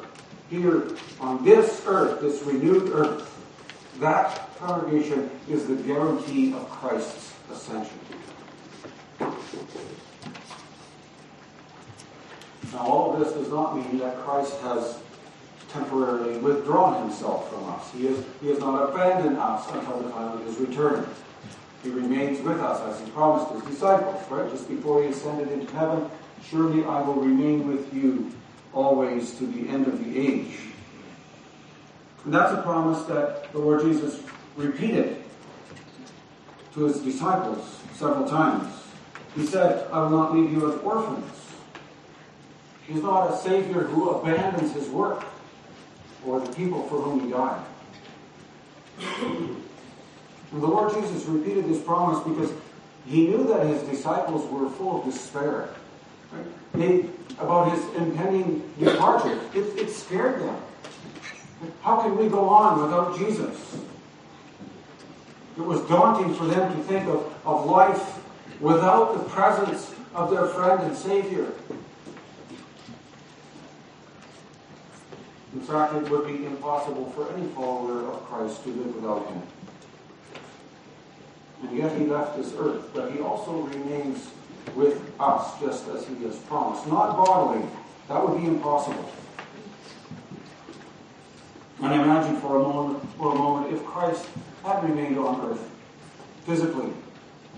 here 0.52 0.90
on 1.20 1.44
this 1.44 1.82
earth, 1.88 2.22
this 2.22 2.44
renewed 2.44 2.92
earth. 2.94 3.32
That 4.00 4.53
congregation 4.66 5.30
is 5.50 5.68
the 5.68 5.76
guarantee 5.76 6.54
of 6.54 6.70
Christ's 6.70 7.34
ascension. 7.52 8.00
Now, 12.72 12.80
all 12.80 13.14
this 13.18 13.34
does 13.34 13.50
not 13.50 13.76
mean 13.76 14.00
that 14.00 14.18
Christ 14.20 14.60
has 14.62 15.00
temporarily 15.70 16.38
withdrawn 16.38 17.08
himself 17.08 17.50
from 17.52 17.66
us. 17.66 17.92
He, 17.92 18.08
is, 18.08 18.24
he 18.42 18.50
has 18.50 18.60
not 18.60 18.90
abandoned 18.90 19.38
us 19.38 19.70
until 19.72 20.00
the 20.00 20.10
time 20.12 20.38
of 20.38 20.46
his 20.46 20.58
return. 20.58 21.08
He 21.84 21.90
remains 21.90 22.40
with 22.42 22.60
us 22.60 22.80
as 22.82 23.06
he 23.06 23.12
promised 23.12 23.52
his 23.54 23.64
disciples, 23.74 24.24
right? 24.32 24.50
Just 24.50 24.70
before 24.70 25.04
he 25.04 25.10
ascended 25.10 25.52
into 25.52 25.72
heaven, 25.76 26.10
surely 26.48 26.86
I 26.86 27.02
will 27.02 27.16
remain 27.16 27.68
with 27.68 27.94
you 27.94 28.32
always 28.72 29.36
to 29.38 29.46
the 29.46 29.68
end 29.70 29.88
of 29.88 30.04
the 30.04 30.18
age. 30.18 30.58
And 32.24 32.34
that's 32.34 32.54
a 32.54 32.62
promise 32.62 33.04
that 33.06 33.52
the 33.52 33.60
Lord 33.60 33.82
Jesus 33.82 34.24
repeated 34.56 35.24
to 36.74 36.86
his 36.86 37.00
disciples 37.00 37.80
several 37.94 38.28
times. 38.28 38.72
He 39.36 39.46
said, 39.46 39.90
I 39.92 40.02
will 40.02 40.10
not 40.10 40.36
leave 40.36 40.52
you 40.52 40.72
as 40.72 40.80
orphans. 40.82 41.32
He's 42.88 43.02
not 43.02 43.32
a 43.32 43.38
Savior 43.38 43.84
who 43.84 44.10
abandons 44.10 44.74
his 44.74 44.90
work 44.90 45.26
or 46.26 46.40
the 46.40 46.52
people 46.54 46.84
for 46.84 47.02
whom 47.02 47.22
he 47.22 47.32
died. 47.32 47.64
And 50.52 50.62
the 50.62 50.68
Lord 50.68 50.94
Jesus 50.94 51.26
repeated 51.26 51.66
this 51.66 51.82
promise 51.82 52.24
because 52.28 52.52
he 53.08 53.28
knew 53.28 53.46
that 53.46 53.66
his 53.66 53.82
disciples 53.84 54.50
were 54.52 54.70
full 54.70 55.00
of 55.00 55.06
despair 55.06 55.70
they, 56.74 57.06
about 57.40 57.72
his 57.72 57.84
impending 57.96 58.68
departure. 58.80 59.40
It, 59.54 59.78
it 59.78 59.90
scared 59.90 60.42
them. 60.42 60.56
How 61.82 62.02
can 62.02 62.18
we 62.18 62.28
go 62.28 62.50
on 62.50 62.82
without 62.82 63.18
Jesus? 63.18 63.78
It 65.56 65.62
was 65.62 65.82
daunting 65.82 66.34
for 66.34 66.46
them 66.46 66.76
to 66.76 66.84
think 66.84 67.08
of, 67.08 67.34
of 67.46 67.66
life 67.66 68.20
without 68.60 69.14
the 69.14 69.30
presence 69.30 69.94
of 70.16 70.32
their 70.32 70.48
friend 70.48 70.82
and 70.84 70.96
Savior. 70.96 71.52
In 75.54 75.62
fact, 75.62 75.94
it 75.94 76.10
would 76.10 76.26
be 76.26 76.46
impossible 76.46 77.06
for 77.12 77.32
any 77.34 77.48
follower 77.50 78.08
of 78.12 78.24
Christ 78.26 78.64
to 78.64 78.70
live 78.70 78.96
without 78.96 79.28
him. 79.28 79.42
And 81.62 81.78
yet 81.78 81.98
he 81.98 82.06
left 82.06 82.36
this 82.36 82.54
earth, 82.58 82.90
but 82.94 83.12
he 83.12 83.20
also 83.20 83.62
remains 83.62 84.32
with 84.76 85.12
us 85.20 85.60
just 85.60 85.88
as 85.90 86.08
he 86.08 86.16
has 86.24 86.38
promised. 86.38 86.88
Not 86.88 87.16
bodily, 87.16 87.66
that 88.08 88.28
would 88.28 88.42
be 88.42 88.48
impossible. 88.48 89.10
And 91.82 91.94
imagine 91.94 92.38
for 92.38 92.58
a 92.58 92.64
moment, 92.64 93.18
for 93.18 93.34
a 93.34 93.36
moment, 93.36 93.74
if 93.74 93.84
Christ 93.86 94.26
had 94.64 94.84
remained 94.84 95.18
on 95.18 95.52
earth 95.52 95.70
physically 96.46 96.92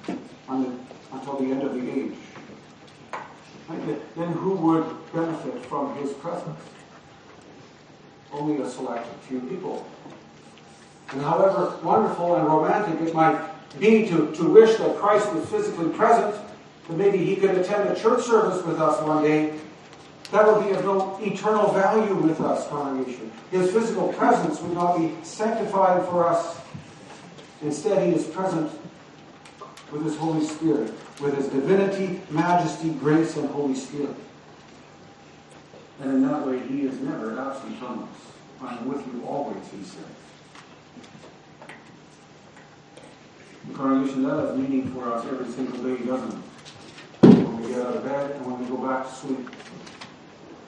until 0.08 1.38
the 1.40 1.46
end 1.46 1.64
of 1.64 1.74
the 1.74 1.92
age, 1.92 2.14
then 4.16 4.32
who 4.34 4.52
would 4.56 5.14
benefit 5.14 5.66
from 5.66 5.96
his 5.98 6.14
presence? 6.14 6.60
only 8.40 8.62
a 8.62 8.70
select 8.70 9.08
few 9.28 9.40
people. 9.42 9.86
And 11.12 11.22
however 11.22 11.78
wonderful 11.84 12.36
and 12.36 12.46
romantic 12.46 13.08
it 13.08 13.14
might 13.14 13.40
be 13.80 14.08
to, 14.08 14.32
to 14.34 14.50
wish 14.50 14.78
that 14.78 14.98
Christ 14.98 15.32
was 15.34 15.48
physically 15.50 15.90
present, 15.90 16.36
that 16.88 16.98
maybe 16.98 17.18
he 17.18 17.36
could 17.36 17.52
attend 17.52 17.90
a 17.90 18.00
church 18.00 18.24
service 18.24 18.64
with 18.64 18.80
us 18.80 19.02
one 19.02 19.24
day, 19.24 19.54
that 20.32 20.46
would 20.46 20.66
be 20.66 20.72
of 20.72 20.84
no 20.84 21.18
eternal 21.22 21.72
value 21.72 22.16
with 22.16 22.42
us, 22.42 22.68
congregation. 22.68 23.32
His 23.52 23.72
physical 23.72 24.12
presence 24.14 24.60
would 24.62 24.74
not 24.74 24.98
be 24.98 25.14
sanctified 25.24 26.04
for 26.06 26.28
us. 26.28 26.60
Instead, 27.66 28.08
he 28.08 28.14
is 28.14 28.28
present 28.28 28.72
with 29.92 30.04
His 30.04 30.16
Holy 30.18 30.46
Spirit, 30.46 30.94
with 31.20 31.36
His 31.36 31.48
divinity, 31.48 32.22
majesty, 32.30 32.92
grace, 32.92 33.38
and 33.38 33.50
Holy 33.50 33.74
Spirit. 33.74 34.16
And 36.00 36.12
in 36.14 36.28
that 36.28 36.46
way, 36.46 36.60
He 36.60 36.82
is 36.82 37.00
never 37.00 37.40
absent 37.40 37.76
from 37.80 38.04
us. 38.04 38.10
I 38.62 38.78
am 38.78 38.88
with 38.88 39.04
you 39.08 39.26
always, 39.26 39.68
He 39.72 39.84
says. 39.84 40.06
The 43.68 43.74
that 43.74 44.48
has 44.48 44.58
meaning 44.60 44.94
for 44.94 45.12
us 45.12 45.26
every 45.26 45.52
single 45.52 45.80
day, 45.80 46.06
doesn't 46.06 46.34
it? 46.34 46.44
When 47.24 47.64
we 47.64 47.70
get 47.70 47.82
out 47.82 47.96
of 47.96 48.04
bed 48.04 48.32
and 48.36 48.46
when 48.46 48.60
we 48.60 48.68
go 48.68 48.78
back 48.78 49.08
to 49.08 49.12
sleep. 49.12 49.50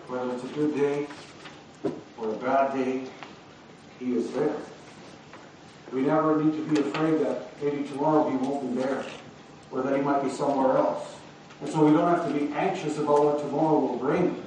Whether 0.07 0.33
it's 0.33 0.43
a 0.45 0.47
good 0.47 0.75
day 0.75 1.05
or 2.17 2.33
a 2.33 2.37
bad 2.37 2.73
day, 2.73 3.03
He 3.99 4.15
is 4.15 4.31
there. 4.31 4.55
We 5.91 6.01
never 6.01 6.43
need 6.43 6.53
to 6.53 6.73
be 6.73 6.81
afraid 6.81 7.19
that 7.21 7.49
maybe 7.61 7.87
tomorrow 7.87 8.29
He 8.29 8.37
won't 8.37 8.75
be 8.75 8.81
there 8.81 9.05
or 9.71 9.81
that 9.81 9.95
He 9.95 10.01
might 10.01 10.23
be 10.23 10.29
somewhere 10.29 10.77
else. 10.77 11.15
And 11.61 11.69
so 11.69 11.85
we 11.85 11.91
don't 11.91 12.07
have 12.07 12.27
to 12.27 12.33
be 12.33 12.53
anxious 12.53 12.97
about 12.97 13.23
what 13.23 13.39
tomorrow 13.39 13.79
will 13.79 13.97
bring. 13.97 14.43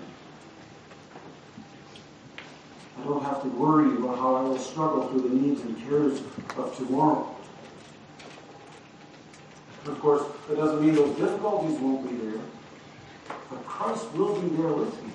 I 2.99 3.05
don't 3.05 3.25
have 3.25 3.43
to 3.43 3.49
worry 3.49 3.97
about 3.97 4.19
how 4.19 4.37
I 4.37 4.43
will 4.43 4.59
struggle 4.59 5.09
through 5.09 5.23
the 5.23 5.35
needs 5.35 5.63
and 5.63 5.77
cares 5.89 6.21
of 6.57 6.77
tomorrow. 6.77 7.35
Of 9.87 9.99
course, 10.01 10.23
it 10.51 10.57
doesn't 10.57 10.85
mean 10.85 10.95
those 10.95 11.17
difficulties 11.17 11.79
won't 11.81 12.09
be 12.09 12.17
there, 12.27 12.41
but 13.49 13.65
Christ 13.67 14.13
will 14.13 14.39
be 14.39 14.49
there 14.57 14.73
with 14.73 15.03
me. 15.03 15.11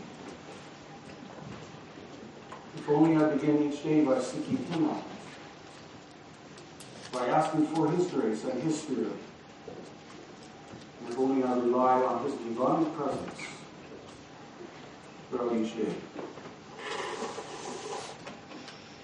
If 2.77 2.89
only 2.89 3.23
I 3.23 3.29
begin 3.29 3.71
each 3.71 3.83
day 3.83 4.03
by 4.03 4.19
seeking 4.19 4.57
Him 4.57 4.89
out, 4.89 5.03
by 7.15 7.27
asking 7.27 7.65
for 7.67 7.89
His 7.91 8.07
grace 8.07 8.43
and 8.43 8.61
His 8.61 8.81
Spirit. 8.81 9.13
If 11.09 11.17
only 11.17 11.43
I 11.43 11.53
rely 11.55 12.01
on 12.03 12.23
His 12.25 12.33
divine 12.33 12.85
presence 12.91 13.39
throughout 15.29 15.55
each 15.55 15.75
day. 15.77 15.93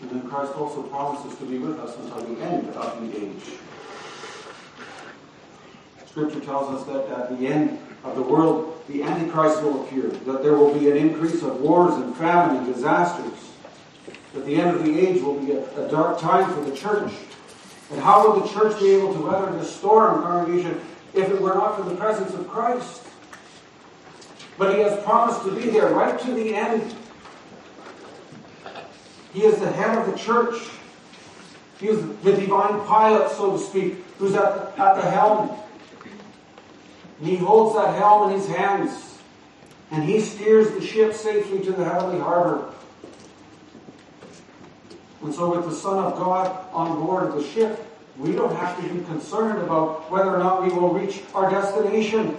And 0.02 0.10
then 0.10 0.30
Christ 0.30 0.54
also 0.56 0.84
promises 0.84 1.38
to 1.40 1.46
be 1.46 1.60
with 1.60 1.80
us 1.80 1.96
until 1.98 2.36
the 2.36 2.42
end 2.42 2.70
of 2.70 3.02
the 3.02 3.18
age. 3.18 3.60
Scripture 6.08 6.42
tells 6.42 6.82
us 6.82 6.88
that 6.88 7.08
at 7.18 7.40
the 7.40 7.48
end 7.48 7.80
of 8.04 8.16
the 8.16 8.22
world, 8.22 8.84
the 8.90 9.04
Antichrist 9.04 9.62
will 9.64 9.86
appear, 9.86 10.08
that 10.08 10.44
there 10.44 10.56
will 10.56 10.78
be 10.78 10.90
an 10.92 10.98
increase 10.98 11.42
of 11.44 11.62
wars 11.62 11.94
and 11.96 12.14
famine 12.18 12.58
and 12.58 12.74
disasters, 12.74 13.52
that 14.34 14.46
the 14.46 14.56
end 14.56 14.76
of 14.76 14.84
the 14.84 15.00
age 15.00 15.22
will 15.22 15.40
be 15.40 15.54
a, 15.54 15.86
a 15.86 15.90
dark 15.90 16.20
time 16.20 16.52
for 16.54 16.70
the 16.70 16.76
church. 16.76 17.14
And 17.92 18.00
how 18.00 18.26
will 18.26 18.40
the 18.40 18.48
church 18.48 18.80
be 18.80 18.92
able 18.92 19.14
to 19.14 19.20
weather 19.20 19.52
this 19.58 19.76
storm, 19.76 20.24
congregation, 20.24 20.80
if 21.14 21.30
it 21.30 21.42
were 21.42 21.54
not 21.54 21.78
for 21.78 21.84
the 21.84 21.96
presence 21.96 22.34
of 22.34 22.48
Christ? 22.48 23.04
But 24.58 24.76
He 24.76 24.82
has 24.82 25.02
promised 25.04 25.44
to 25.44 25.52
be 25.52 25.70
there 25.70 25.90
right 25.90 26.20
to 26.20 26.32
the 26.34 26.56
end. 26.56 26.96
He 29.34 29.44
is 29.44 29.60
the 29.60 29.72
head 29.72 29.98
of 29.98 30.12
the 30.12 30.18
church. 30.18 30.56
He 31.80 31.88
is 31.88 32.00
the 32.20 32.34
divine 32.34 32.86
pilot, 32.86 33.32
so 33.32 33.54
to 33.54 33.60
speak, 33.60 34.06
who's 34.18 34.36
at, 34.36 34.78
at 34.78 34.96
the 34.96 35.10
helm. 35.10 35.58
And 37.20 37.30
he 37.30 37.38
holds 37.38 37.76
that 37.76 37.96
helm 37.96 38.30
in 38.30 38.40
his 38.40 38.48
hands. 38.48 39.20
And 39.92 40.04
he 40.04 40.20
steers 40.22 40.72
the 40.72 40.82
ship 40.82 41.14
safely 41.14 41.60
to 41.60 41.72
the 41.72 41.84
heavenly 41.84 42.20
harbor. 42.20 42.72
And 45.24 45.34
so 45.34 45.56
with 45.56 45.70
the 45.70 45.76
Son 45.76 46.00
of 46.00 46.18
God 46.18 46.66
on 46.74 47.00
board 47.00 47.24
of 47.24 47.36
the 47.36 47.44
ship, 47.44 47.86
we 48.18 48.34
don't 48.34 48.56
have 48.56 48.76
to 48.78 48.94
be 48.94 49.04
concerned 49.06 49.62
about 49.62 50.10
whether 50.12 50.36
or 50.36 50.40
not 50.40 50.64
we 50.64 50.70
will 50.70 50.94
reach 50.94 51.22
our 51.34 51.50
destination. 51.50 52.38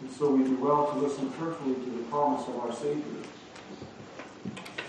And 0.00 0.10
so 0.10 0.30
we 0.30 0.44
do 0.44 0.56
well 0.56 0.92
to 0.92 0.98
listen 0.98 1.30
carefully 1.32 1.74
to 1.74 1.90
the 1.90 2.02
promise 2.04 2.46
of 2.48 2.56
our 2.58 2.72
Savior. 2.72 3.02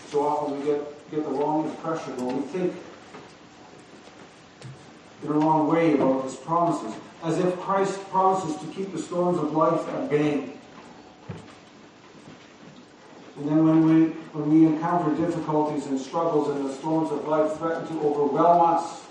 So 0.10 0.26
often 0.26 0.60
we 0.60 0.66
get, 0.66 1.12
get 1.12 1.24
the 1.24 1.30
wrong 1.30 1.70
impression 1.70 2.26
when 2.26 2.38
we 2.38 2.44
think 2.44 2.74
in 5.24 5.30
a 5.30 5.34
wrong 5.34 5.68
way 5.68 5.94
about 5.94 6.24
his 6.24 6.36
promises, 6.36 6.94
as 7.24 7.38
if 7.40 7.60
Christ 7.60 8.00
promises 8.10 8.56
to 8.62 8.68
keep 8.68 8.92
the 8.92 9.00
storms 9.00 9.38
of 9.38 9.52
life 9.54 9.88
at 9.90 10.10
bay. 10.10 10.54
And 13.40 13.48
then 13.48 13.64
when 13.64 13.86
we, 13.86 14.06
when 14.34 14.52
we 14.52 14.68
encounter 14.68 15.16
difficulties 15.16 15.86
and 15.86 15.98
struggles 15.98 16.50
and 16.50 16.70
the 16.70 16.74
storms 16.74 17.10
of 17.10 17.26
life 17.26 17.58
threaten 17.58 17.88
to 17.88 18.06
overwhelm 18.06 18.76
us, 18.76 19.06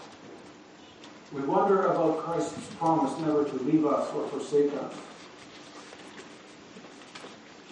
we 1.32 1.40
wonder 1.42 1.86
about 1.86 2.18
Christ's 2.18 2.74
promise 2.74 3.18
never 3.20 3.44
to 3.44 3.56
leave 3.64 3.86
us 3.86 4.12
or 4.12 4.28
forsake 4.28 4.74
us. 4.74 4.94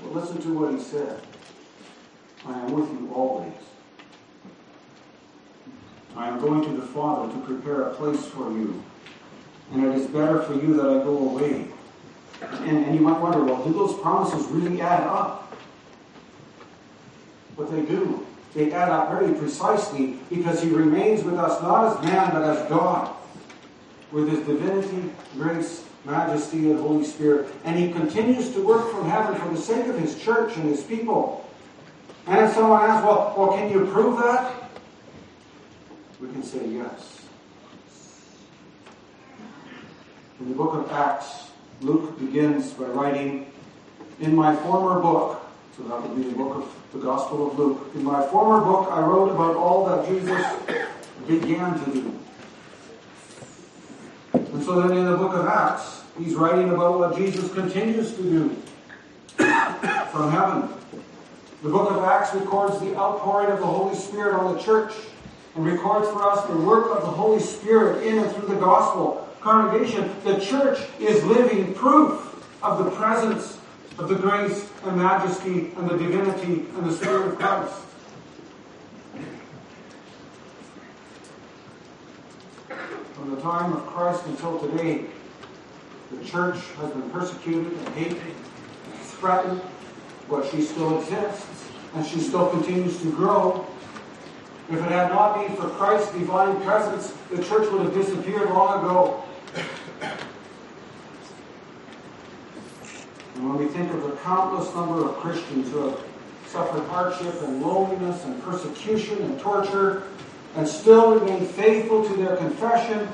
Well, 0.03 0.12
listen 0.12 0.40
to 0.42 0.59
what 0.59 0.73
he 0.73 0.81
said. 0.81 1.21
I 2.47 2.59
am 2.61 2.73
with 2.73 2.90
you 2.90 3.11
always. 3.12 3.53
I 6.16 6.29
am 6.29 6.40
going 6.40 6.62
to 6.64 6.81
the 6.81 6.87
Father 6.87 7.31
to 7.35 7.38
prepare 7.40 7.83
a 7.83 7.95
place 7.95 8.25
for 8.25 8.51
you. 8.51 8.83
And 9.73 9.85
it 9.85 9.95
is 9.95 10.07
better 10.07 10.40
for 10.40 10.55
you 10.55 10.73
that 10.75 10.87
I 10.87 11.05
go 11.05 11.19
away. 11.19 11.69
And, 12.40 12.87
and 12.87 12.95
you 12.95 13.03
might 13.03 13.21
wonder, 13.21 13.45
well, 13.45 13.62
do 13.62 13.75
those 13.75 13.99
promises 14.01 14.47
really 14.47 14.81
add 14.81 15.03
up? 15.03 15.46
But 17.57 17.71
they 17.71 17.83
do. 17.83 18.27
They 18.55 18.73
add 18.73 18.88
up 18.88 19.11
very 19.11 19.35
precisely 19.35 20.19
because 20.31 20.62
he 20.62 20.71
remains 20.71 21.23
with 21.23 21.35
us 21.35 21.61
not 21.62 21.97
as 21.99 22.05
man, 22.05 22.33
but 22.33 22.42
as 22.42 22.69
God, 22.69 23.14
with 24.12 24.29
his 24.29 24.40
divinity, 24.47 25.11
grace, 25.35 25.85
majesty, 26.05 26.71
and 26.71 26.81
Holy 26.81 27.05
Spirit. 27.05 27.53
And 27.64 27.79
he 27.79 27.92
continues 27.92 28.51
to 28.55 28.64
work 28.64 28.90
from 28.90 29.09
heaven 29.09 29.38
for 29.40 29.49
the 29.49 29.61
sake 29.61 29.87
of 29.88 29.99
his 29.99 30.19
church 30.19 30.57
and 30.57 30.64
his 30.64 30.83
people. 30.83 31.49
And 32.27 32.45
if 32.45 32.55
someone 32.55 32.83
asks, 32.83 33.05
well, 33.05 33.35
well 33.37 33.53
can 33.53 33.71
you 33.71 33.87
prove 33.87 34.19
that? 34.19 34.66
we 36.21 36.29
can 36.29 36.42
say 36.42 36.66
yes. 36.66 37.27
In 40.40 40.49
the 40.49 40.55
book 40.55 40.75
of 40.75 40.90
Acts, 40.90 41.51
Luke 41.81 42.19
begins 42.19 42.73
by 42.73 42.85
writing, 42.87 43.53
In 44.21 44.35
my 44.35 44.57
former 44.57 45.01
book, 45.01 45.46
so 45.77 45.83
that 45.83 46.03
would 46.03 46.17
be 46.17 46.23
the 46.31 46.37
book 46.37 46.57
of 46.57 46.75
the 46.93 46.99
Gospel 46.99 47.51
of 47.51 47.59
Luke, 47.59 47.91
in 47.95 48.03
my 48.03 48.27
former 48.29 48.65
book 48.65 48.89
I 48.91 49.01
wrote 49.01 49.31
about 49.31 49.57
all 49.57 49.85
that 49.87 50.09
Jesus 50.09 50.43
began 51.27 51.79
to 51.85 51.93
do. 51.93 52.19
And 54.33 54.62
so 54.65 54.81
then 54.81 54.97
in 54.97 55.05
the 55.05 55.17
book 55.17 55.35
of 55.35 55.47
Acts, 55.47 56.03
he's 56.19 56.35
writing 56.35 56.71
about 56.71 56.99
what 56.99 57.17
Jesus 57.17 57.53
continues 57.53 58.15
to 58.15 58.23
do 58.23 58.57
from 59.37 60.31
heaven. 60.31 60.71
The 61.62 61.69
book 61.69 61.91
of 61.91 62.03
Acts 62.05 62.35
records 62.35 62.81
the 62.81 62.97
outpouring 62.97 63.51
of 63.51 63.59
the 63.59 63.67
Holy 63.67 63.95
Spirit 63.95 64.35
on 64.35 64.57
the 64.57 64.62
church 64.62 64.95
and 65.57 65.67
records 65.67 66.09
for 66.09 66.23
us 66.23 66.47
the 66.47 66.57
work 66.57 66.97
of 66.97 67.03
the 67.03 67.11
Holy 67.11 67.41
Spirit 67.41 68.07
in 68.07 68.19
and 68.19 68.33
through 68.33 68.49
the 68.49 68.61
gospel. 68.61 69.29
Congregation, 69.41 70.11
the 70.25 70.39
church 70.39 70.79
is 71.01 71.23
living 71.25 71.75
proof 71.75 72.23
of 72.62 72.83
the 72.83 72.91
presence 72.93 73.59
of 73.99 74.09
the 74.09 74.15
grace 74.15 74.71
and 74.85 74.97
majesty 74.97 75.73
and 75.77 75.89
the 75.89 75.97
divinity 75.97 76.67
and 76.77 76.87
the 76.87 76.93
Spirit 76.93 77.29
of 77.29 77.39
Christ. 77.39 77.75
From 83.15 83.35
the 83.35 83.41
time 83.41 83.73
of 83.73 83.87
Christ 83.87 84.27
until 84.27 84.59
today, 84.59 85.07
the 86.13 86.25
church 86.25 86.59
has 86.79 86.91
been 86.91 87.11
persecuted 87.11 87.73
and 87.73 87.89
hated, 87.89 88.19
and 88.19 88.95
threatened, 89.01 89.61
but 90.29 90.49
she 90.51 90.61
still 90.61 91.01
exists 91.01 91.65
and 91.95 92.07
she 92.07 92.21
still 92.21 92.49
continues 92.51 93.01
to 93.01 93.11
grow 93.13 93.67
if 94.69 94.79
it 94.79 94.91
had 94.91 95.11
not 95.11 95.37
been 95.37 95.55
for 95.57 95.69
Christ's 95.71 96.13
divine 96.13 96.61
presence, 96.63 97.15
the 97.31 97.43
church 97.43 97.71
would 97.71 97.83
have 97.83 97.95
disappeared 97.95 98.51
long 98.51 98.85
ago. 98.85 99.23
And 103.37 103.51
when 103.51 103.59
we 103.59 103.66
think 103.66 103.92
of 103.92 104.03
the 104.03 104.16
countless 104.16 104.75
number 104.75 105.05
of 105.05 105.16
Christians 105.16 105.70
who 105.70 105.90
have 105.90 106.01
suffered 106.46 106.83
hardship 106.85 107.35
and 107.42 107.61
loneliness 107.61 108.25
and 108.25 108.42
persecution 108.42 109.22
and 109.22 109.38
torture 109.38 110.05
and 110.55 110.66
still 110.66 111.18
remain 111.18 111.44
faithful 111.44 112.03
to 112.09 112.16
their 112.16 112.37
confession, 112.37 113.07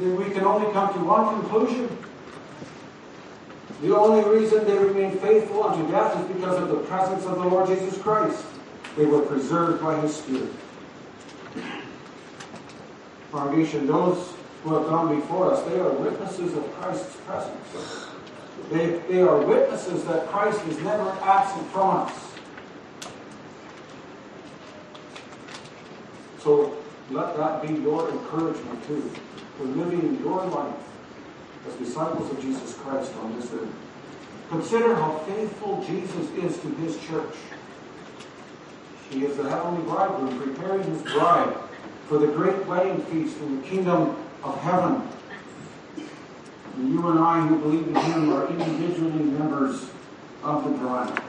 then 0.00 0.16
we 0.16 0.30
can 0.30 0.44
only 0.44 0.72
come 0.72 0.92
to 0.94 1.00
one 1.00 1.40
conclusion. 1.40 1.88
The 3.82 3.96
only 3.96 4.28
reason 4.36 4.64
they 4.64 4.76
remain 4.76 5.16
faithful 5.18 5.62
unto 5.62 5.88
death 5.92 6.18
is 6.20 6.36
because 6.36 6.60
of 6.60 6.68
the 6.70 6.78
presence 6.78 7.24
of 7.26 7.38
the 7.38 7.44
Lord 7.44 7.68
Jesus 7.68 7.96
Christ. 8.02 8.44
They 8.96 9.06
were 9.06 9.22
preserved 9.22 9.80
by 9.80 10.00
His 10.00 10.16
Spirit. 10.16 10.50
Congregation, 13.30 13.86
those 13.86 14.32
who 14.64 14.74
have 14.74 14.86
gone 14.86 15.14
before 15.14 15.52
us, 15.52 15.62
they 15.68 15.78
are 15.78 15.90
witnesses 15.92 16.56
of 16.56 16.64
Christ's 16.74 17.14
presence. 17.18 18.07
They, 18.70 18.98
they 19.08 19.22
are 19.22 19.38
witnesses 19.40 20.04
that 20.04 20.26
Christ 20.28 20.64
is 20.66 20.78
never 20.80 21.10
absent 21.22 21.66
from 21.70 21.96
us. 21.96 22.12
So 26.40 26.78
Let 27.10 27.36
that 27.38 27.66
be 27.66 27.72
your 27.74 28.10
encouragement 28.10 28.86
too, 28.86 29.10
for 29.56 29.64
living 29.64 30.20
your 30.22 30.44
life 30.44 30.74
as 31.66 31.74
disciples 31.74 32.30
of 32.30 32.40
Jesus 32.40 32.74
Christ 32.74 33.12
on 33.22 33.34
this 33.34 33.50
earth. 33.54 33.68
Consider 34.50 34.94
how 34.94 35.18
faithful 35.20 35.82
Jesus 35.86 36.30
is 36.32 36.58
to 36.60 36.68
his 36.76 36.98
church. 37.06 37.34
He 39.10 39.24
is 39.24 39.38
the 39.38 39.48
heavenly 39.48 39.82
bridegroom 39.84 40.38
preparing 40.38 40.82
his 40.84 41.00
bride 41.02 41.54
for 42.08 42.18
the 42.18 42.26
great 42.26 42.66
wedding 42.66 43.00
feast 43.06 43.38
in 43.38 43.60
the 43.60 43.66
kingdom 43.66 44.14
of 44.44 44.60
heaven. 44.60 45.02
And 46.78 46.92
you 46.92 47.08
and 47.08 47.18
I 47.18 47.44
who 47.44 47.58
believe 47.58 47.88
in 47.88 47.94
him 47.96 48.32
are 48.32 48.46
individually 48.48 49.24
members 49.24 49.90
of 50.44 50.62
the 50.62 50.70
bride. 50.70 51.20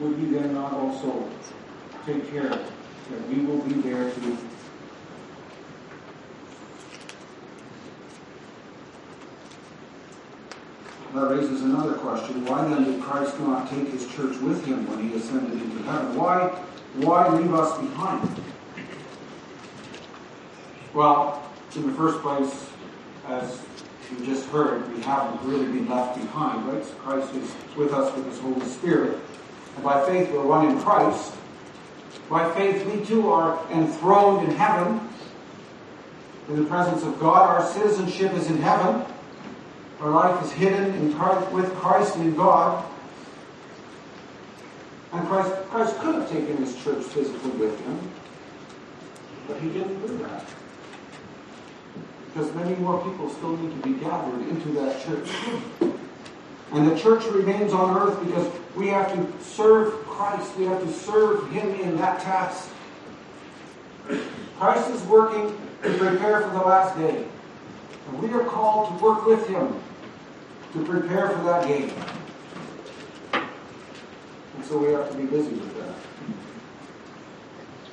Would 0.00 0.18
he 0.18 0.26
then 0.26 0.52
not 0.52 0.74
also 0.74 1.26
take 2.04 2.30
care 2.30 2.50
that 2.50 3.28
we 3.28 3.36
will 3.46 3.62
be 3.62 3.74
there 3.80 4.10
to 4.10 4.38
That 11.14 11.30
raises 11.30 11.62
another 11.62 11.94
question. 11.94 12.44
Why 12.44 12.68
then 12.68 12.84
did 12.84 13.02
Christ 13.02 13.40
not 13.40 13.68
take 13.68 13.88
his 13.88 14.06
church 14.14 14.36
with 14.38 14.64
him 14.64 14.86
when 14.86 15.08
he 15.08 15.16
ascended 15.16 15.60
into 15.60 15.82
heaven? 15.82 16.14
Why, 16.14 16.48
why 16.96 17.28
leave 17.36 17.52
us 17.52 17.76
behind? 17.78 18.40
Well, 20.94 21.42
in 21.74 21.86
the 21.86 21.92
first 21.94 22.20
place, 22.20 22.69
as 23.30 23.60
you 24.10 24.26
just 24.26 24.46
heard, 24.46 24.92
we 24.94 25.00
haven't 25.02 25.48
really 25.48 25.66
been 25.66 25.88
left 25.88 26.20
behind, 26.20 26.66
right? 26.66 26.84
So 26.84 26.94
Christ 26.94 27.34
is 27.34 27.54
with 27.76 27.92
us 27.92 28.14
with 28.16 28.26
his 28.26 28.38
Holy 28.40 28.66
Spirit. 28.66 29.18
And 29.76 29.84
by 29.84 30.04
faith 30.06 30.30
we're 30.30 30.44
one 30.44 30.68
in 30.68 30.80
Christ. 30.80 31.32
By 32.28 32.52
faith 32.54 32.84
we 32.86 33.04
too 33.04 33.30
are 33.30 33.64
enthroned 33.70 34.48
in 34.48 34.56
heaven. 34.56 35.00
In 36.48 36.56
the 36.56 36.64
presence 36.64 37.04
of 37.04 37.18
God, 37.20 37.48
our 37.48 37.64
citizenship 37.72 38.32
is 38.32 38.48
in 38.48 38.58
heaven. 38.58 39.04
Our 40.00 40.10
life 40.10 40.44
is 40.44 40.50
hidden 40.52 40.94
in 40.94 41.14
Christ, 41.14 41.50
with 41.52 41.72
Christ 41.76 42.16
in 42.16 42.34
God. 42.34 42.84
And 45.12 45.26
Christ, 45.28 45.52
Christ 45.68 45.96
could 45.98 46.16
have 46.16 46.30
taken 46.30 46.56
his 46.56 46.74
church 46.82 47.04
physically 47.04 47.50
with 47.52 47.78
him, 47.80 48.10
but 49.46 49.60
he 49.60 49.68
didn't 49.68 50.00
do 50.06 50.18
that. 50.18 50.44
Because 52.32 52.54
many 52.54 52.76
more 52.76 53.02
people 53.02 53.28
still 53.28 53.56
need 53.56 53.82
to 53.82 53.88
be 53.88 53.94
gathered 53.98 54.48
into 54.48 54.68
that 54.72 55.02
church. 55.04 55.28
And 56.72 56.88
the 56.88 56.96
church 56.96 57.24
remains 57.26 57.72
on 57.72 57.96
earth 57.96 58.24
because 58.24 58.52
we 58.76 58.86
have 58.88 59.12
to 59.12 59.44
serve 59.44 59.92
Christ. 60.06 60.56
We 60.56 60.66
have 60.66 60.80
to 60.80 60.92
serve 60.92 61.50
him 61.50 61.74
in 61.80 61.96
that 61.96 62.20
task. 62.20 62.70
Christ 64.58 64.90
is 64.90 65.02
working 65.04 65.56
to 65.82 65.98
prepare 65.98 66.42
for 66.42 66.50
the 66.50 66.64
last 66.64 66.96
day. 66.96 67.24
And 68.08 68.22
we 68.22 68.32
are 68.32 68.44
called 68.44 68.96
to 68.96 69.04
work 69.04 69.26
with 69.26 69.46
him 69.48 69.74
to 70.72 70.84
prepare 70.84 71.30
for 71.30 71.42
that 71.44 71.66
day. 71.66 71.92
And 73.32 74.64
so 74.64 74.78
we 74.78 74.92
have 74.92 75.10
to 75.10 75.16
be 75.16 75.24
busy 75.24 75.54
with 75.54 75.76
that. 75.78 75.94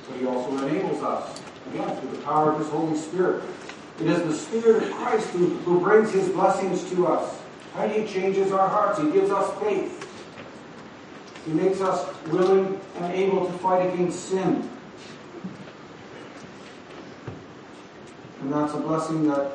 But 0.08 0.18
he 0.18 0.26
also 0.26 0.56
enables 0.66 1.02
us, 1.02 1.40
again, 1.70 1.96
through 1.96 2.10
the 2.10 2.22
power 2.22 2.52
of 2.52 2.58
his 2.60 2.68
Holy 2.68 2.96
Spirit. 2.96 3.42
It 4.00 4.06
is 4.06 4.22
the 4.22 4.34
Spirit 4.34 4.84
of 4.84 4.92
Christ 4.92 5.28
who, 5.30 5.48
who 5.48 5.80
brings 5.80 6.12
his 6.12 6.28
blessings 6.28 6.88
to 6.90 7.08
us. 7.08 7.40
And 7.76 7.90
he 7.90 8.06
changes 8.06 8.52
our 8.52 8.68
hearts. 8.68 9.00
He 9.00 9.10
gives 9.10 9.30
us 9.30 9.60
faith. 9.60 10.04
He 11.44 11.52
makes 11.52 11.80
us 11.80 12.08
willing 12.26 12.80
and 12.96 13.12
able 13.12 13.46
to 13.46 13.52
fight 13.58 13.92
against 13.92 14.28
sin. 14.28 14.68
And 18.40 18.52
that's 18.52 18.74
a 18.74 18.78
blessing 18.78 19.28
that 19.28 19.52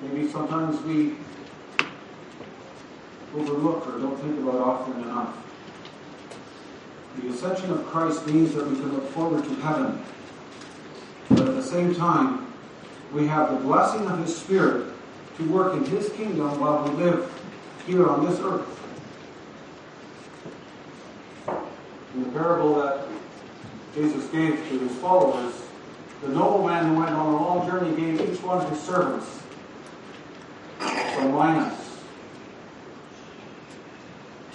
maybe 0.00 0.30
sometimes 0.30 0.80
we 0.82 1.16
overlook 3.34 3.86
or 3.88 3.98
don't 3.98 4.18
think 4.20 4.38
about 4.38 4.56
often 4.56 5.02
enough. 5.02 5.36
The 7.20 7.28
ascension 7.28 7.70
of 7.72 7.84
Christ 7.86 8.26
means 8.26 8.54
that 8.54 8.66
we 8.66 8.76
can 8.76 8.94
look 8.94 9.10
forward 9.10 9.44
to 9.44 9.54
heaven. 9.56 10.02
But 11.30 11.40
at 11.40 11.54
the 11.56 11.62
same 11.62 11.94
time, 11.94 12.47
we 13.12 13.26
have 13.26 13.50
the 13.50 13.56
blessing 13.56 14.06
of 14.06 14.18
His 14.18 14.36
Spirit 14.36 14.92
to 15.36 15.50
work 15.50 15.74
in 15.74 15.84
His 15.84 16.10
kingdom 16.10 16.58
while 16.60 16.84
we 16.84 16.90
live 17.02 17.32
here 17.86 18.06
on 18.06 18.26
this 18.26 18.38
earth. 18.40 18.74
In 22.14 22.24
the 22.24 22.30
parable 22.30 22.74
that 22.76 23.06
Jesus 23.94 24.26
gave 24.28 24.56
to 24.68 24.78
his 24.78 24.92
followers, 24.96 25.54
the 26.22 26.28
nobleman 26.28 26.88
who 26.88 27.00
went 27.00 27.12
on 27.12 27.34
a 27.34 27.36
long 27.36 27.66
journey 27.68 27.94
gave 27.96 28.20
each 28.28 28.42
one 28.42 28.64
of 28.64 28.70
his 28.70 28.80
servants 28.80 29.26
some 30.80 31.32
minas. 31.32 31.74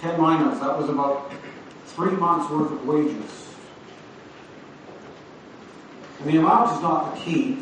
Ten 0.00 0.20
minas, 0.20 0.60
that 0.60 0.78
was 0.78 0.88
about 0.88 1.32
three 1.86 2.12
months' 2.12 2.50
worth 2.50 2.72
of 2.72 2.86
wages. 2.86 3.48
And 6.20 6.30
the 6.32 6.38
amount 6.38 6.76
is 6.76 6.82
not 6.82 7.14
the 7.14 7.20
key, 7.20 7.58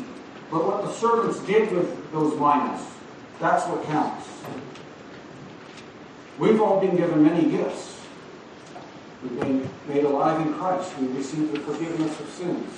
but 0.53 0.65
what 0.65 0.83
the 0.83 0.93
servants 0.93 1.39
did 1.47 1.71
with 1.71 2.11
those 2.11 2.39
minas, 2.39 2.85
that's 3.39 3.65
what 3.65 3.83
counts. 3.85 4.29
We've 6.37 6.61
all 6.61 6.79
been 6.79 6.95
given 6.95 7.23
many 7.23 7.49
gifts. 7.49 7.99
We've 9.23 9.39
been 9.39 9.67
made 9.87 10.03
alive 10.03 10.45
in 10.45 10.53
Christ. 10.53 10.95
We 10.99 11.07
receive 11.07 11.51
the 11.51 11.59
forgiveness 11.59 12.19
of 12.19 12.29
sins, 12.29 12.71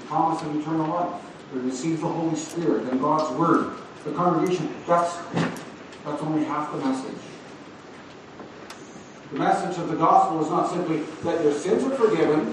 the 0.00 0.06
promise 0.06 0.42
of 0.42 0.56
eternal 0.56 0.88
life. 0.88 1.22
We 1.54 1.60
receive 1.60 2.00
the 2.00 2.08
Holy 2.08 2.34
Spirit 2.34 2.90
and 2.90 3.00
God's 3.00 3.32
Word. 3.38 3.76
The 4.04 4.10
congregation, 4.10 4.74
that's, 4.84 5.16
that's 6.04 6.22
only 6.22 6.44
half 6.44 6.72
the 6.72 6.78
message. 6.78 7.22
The 9.30 9.38
message 9.38 9.78
of 9.78 9.88
the 9.90 9.96
gospel 9.96 10.42
is 10.44 10.50
not 10.50 10.70
simply 10.70 11.02
that 11.22 11.44
your 11.44 11.52
sins 11.52 11.84
are 11.84 11.94
forgiven, 11.94 12.52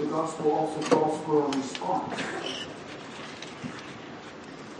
the 0.00 0.06
gospel 0.06 0.52
also 0.52 0.80
calls 0.88 1.20
for 1.24 1.44
a 1.44 1.56
response. 1.56 2.20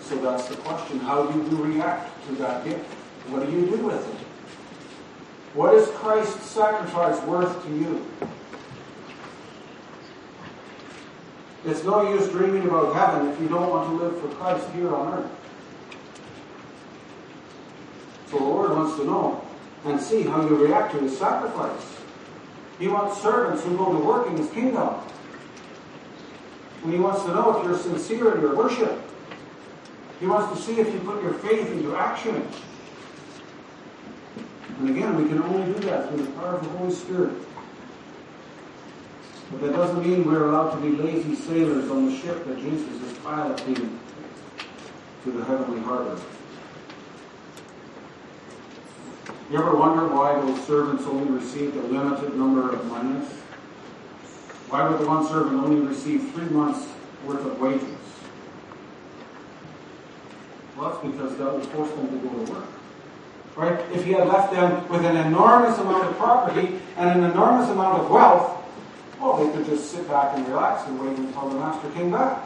So 0.00 0.16
that's 0.16 0.48
the 0.48 0.56
question. 0.56 0.98
How 1.00 1.26
do 1.26 1.38
you 1.38 1.62
react 1.62 2.26
to 2.26 2.34
that 2.36 2.64
gift? 2.64 2.84
What 3.28 3.46
do 3.46 3.52
you 3.52 3.66
do 3.66 3.76
with 3.86 4.08
it? 4.08 4.26
What 5.54 5.74
is 5.74 5.88
Christ's 5.88 6.46
sacrifice 6.46 7.22
worth 7.24 7.64
to 7.64 7.70
you? 7.70 8.06
It's 11.66 11.84
no 11.84 12.14
use 12.14 12.28
dreaming 12.30 12.66
about 12.66 12.94
heaven 12.94 13.28
if 13.28 13.40
you 13.40 13.48
don't 13.48 13.68
want 13.68 13.90
to 13.90 14.04
live 14.04 14.18
for 14.20 14.28
Christ 14.36 14.66
here 14.70 14.94
on 14.94 15.18
earth. 15.18 15.30
So 18.30 18.38
the 18.38 18.44
Lord 18.44 18.70
wants 18.70 18.96
to 18.96 19.04
know 19.04 19.44
and 19.84 20.00
see 20.00 20.22
how 20.22 20.40
you 20.40 20.56
react 20.56 20.92
to 20.92 21.00
his 21.00 21.18
sacrifice. 21.18 21.99
He 22.80 22.88
wants 22.88 23.20
servants 23.20 23.62
who 23.62 23.76
go 23.76 23.92
to 23.92 23.98
work 23.98 24.26
in 24.26 24.38
his 24.38 24.50
kingdom. 24.50 24.94
And 26.82 26.92
he 26.92 26.98
wants 26.98 27.22
to 27.24 27.28
know 27.28 27.58
if 27.58 27.64
you're 27.64 27.78
sincere 27.78 28.34
in 28.34 28.40
your 28.40 28.56
worship. 28.56 28.98
He 30.18 30.26
wants 30.26 30.58
to 30.58 30.66
see 30.66 30.80
if 30.80 30.92
you 30.92 30.98
put 31.00 31.22
your 31.22 31.34
faith 31.34 31.70
into 31.70 31.94
action. 31.94 32.42
And 34.78 34.88
again, 34.88 35.14
we 35.14 35.28
can 35.28 35.42
only 35.42 35.74
do 35.74 35.80
that 35.80 36.08
through 36.08 36.24
the 36.24 36.30
power 36.32 36.56
of 36.56 36.62
the 36.62 36.70
Holy 36.78 36.92
Spirit. 36.92 37.34
But 39.50 39.60
that 39.60 39.72
doesn't 39.72 40.06
mean 40.06 40.24
we're 40.24 40.48
allowed 40.48 40.70
to 40.70 40.80
be 40.80 40.96
lazy 40.96 41.34
sailors 41.34 41.90
on 41.90 42.06
the 42.06 42.16
ship 42.16 42.46
that 42.46 42.58
Jesus 42.60 42.90
is 43.02 43.18
piloting 43.18 43.98
to 45.24 45.30
the 45.30 45.44
heavenly 45.44 45.82
harbor. 45.82 46.18
You 49.50 49.58
ever 49.58 49.74
wonder 49.74 50.06
why 50.06 50.40
those 50.40 50.64
servants 50.64 51.02
only 51.06 51.28
received 51.28 51.74
a 51.76 51.82
limited 51.82 52.36
number 52.36 52.72
of 52.72 52.86
minas? 52.86 53.28
Why 54.68 54.88
would 54.88 55.00
the 55.00 55.08
one 55.08 55.26
servant 55.26 55.60
only 55.60 55.84
receive 55.84 56.30
three 56.32 56.48
months' 56.50 56.86
worth 57.26 57.44
of 57.44 57.58
wages? 57.58 57.98
Well, 60.76 60.90
that's 60.90 61.04
because 61.04 61.36
that 61.36 61.52
would 61.52 61.66
force 61.66 61.90
them 61.90 62.08
to 62.10 62.28
go 62.28 62.44
to 62.44 62.52
work. 62.52 62.68
Right? 63.56 63.80
If 63.92 64.04
he 64.04 64.12
had 64.12 64.28
left 64.28 64.52
them 64.52 64.88
with 64.88 65.04
an 65.04 65.16
enormous 65.16 65.76
amount 65.78 66.04
of 66.04 66.16
property 66.16 66.78
and 66.96 67.08
an 67.18 67.28
enormous 67.28 67.68
amount 67.70 68.02
of 68.02 68.08
wealth, 68.08 68.56
well, 69.20 69.44
they 69.44 69.52
could 69.52 69.66
just 69.66 69.90
sit 69.90 70.06
back 70.06 70.36
and 70.36 70.46
relax 70.46 70.86
and 70.86 71.00
wait 71.00 71.18
until 71.18 71.48
the 71.48 71.56
master 71.56 71.90
came 71.90 72.12
back. 72.12 72.40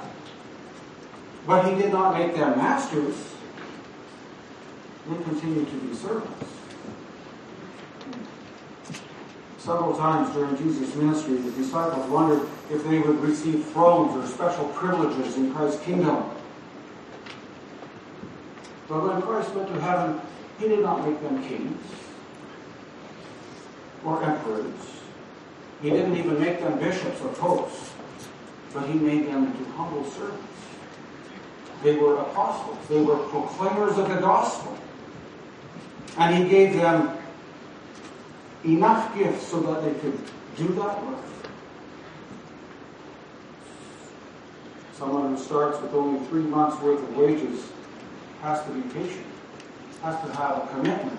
But 1.47 1.69
he 1.69 1.75
did 1.75 1.93
not 1.93 2.19
make 2.19 2.35
them 2.35 2.57
masters. 2.57 3.15
They 5.07 5.23
continued 5.23 5.69
to 5.69 5.77
be 5.77 5.95
servants. 5.95 6.64
Several 9.65 9.97
times 9.97 10.31
during 10.35 10.59
Jesus' 10.59 10.95
ministry, 10.95 11.37
the 11.37 11.51
disciples 11.53 12.07
wondered 12.11 12.47
if 12.71 12.85
they 12.85 12.99
would 12.99 13.19
receive 13.21 13.65
thrones 13.69 14.15
or 14.15 14.29
special 14.29 14.67
privileges 14.69 15.39
in 15.39 15.55
Christ's 15.55 15.83
kingdom. 15.83 16.23
But 18.87 19.09
when 19.09 19.23
Christ 19.23 19.55
went 19.55 19.69
to 19.69 19.81
heaven, 19.81 20.21
he 20.59 20.69
did 20.69 20.81
not 20.81 21.09
make 21.09 21.19
them 21.23 21.43
kings 21.49 21.81
or 24.05 24.23
emperors. 24.23 24.75
He 25.81 25.89
didn't 25.89 26.19
even 26.19 26.39
make 26.39 26.61
them 26.61 26.79
bishops 26.79 27.23
or 27.23 27.33
popes, 27.33 27.91
but 28.75 28.87
he 28.87 28.99
made 28.99 29.29
them 29.29 29.47
into 29.47 29.65
humble 29.71 30.05
servants. 30.11 30.45
They 31.83 31.97
were 31.97 32.17
apostles. 32.17 32.77
They 32.91 33.01
were 33.01 33.17
proclaimers 33.17 33.97
of 33.97 34.11
the 34.11 34.21
gospel. 34.21 34.77
And 36.19 36.37
he 36.37 36.51
gave 36.51 36.75
them 36.75 37.17
enough 38.65 39.15
gifts 39.17 39.47
so 39.47 39.61
that 39.61 39.83
they 39.83 39.99
could 40.01 40.19
do 40.57 40.69
that 40.75 41.05
work. 41.07 41.19
Someone 44.97 45.35
who 45.35 45.43
starts 45.43 45.81
with 45.81 45.93
only 45.93 46.25
three 46.29 46.43
months' 46.43 46.81
worth 46.81 47.03
of 47.03 47.17
wages 47.17 47.69
has 48.41 48.65
to 48.65 48.71
be 48.71 48.81
patient, 48.95 49.27
has 50.03 50.21
to 50.25 50.33
have 50.37 50.59
a 50.59 50.67
commitment, 50.69 51.19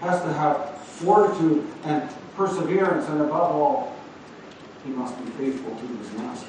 has 0.00 0.22
to 0.22 0.32
have 0.32 0.78
fortitude 0.80 1.66
and 1.84 2.08
perseverance, 2.36 3.08
and 3.08 3.20
above 3.20 3.54
all, 3.54 3.96
he 4.84 4.90
must 4.90 5.18
be 5.24 5.30
faithful 5.32 5.74
to 5.74 5.86
his 5.98 6.12
master. 6.12 6.48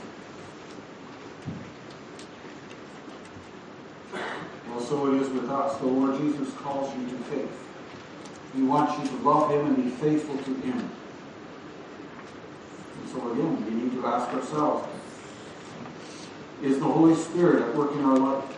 Well, 4.69 4.81
so 4.81 5.13
it 5.13 5.21
is 5.21 5.29
with 5.29 5.49
us. 5.49 5.77
The 5.79 5.87
Lord 5.87 6.19
Jesus 6.19 6.53
calls 6.55 6.95
you 6.95 7.05
to 7.07 7.15
faith. 7.23 7.66
He 8.55 8.63
wants 8.63 8.97
you 8.97 9.17
to 9.17 9.23
love 9.23 9.51
him 9.51 9.67
and 9.67 9.75
be 9.83 9.89
faithful 9.89 10.37
to 10.37 10.53
him. 10.61 10.89
And 13.01 13.09
so 13.11 13.31
again, 13.31 13.65
we 13.65 13.83
need 13.83 13.91
to 13.93 14.07
ask 14.07 14.33
ourselves, 14.33 14.87
is 16.61 16.79
the 16.79 16.85
Holy 16.85 17.15
Spirit 17.15 17.61
at 17.61 17.75
work 17.75 17.93
in 17.93 18.03
our 18.03 18.17
life? 18.17 18.57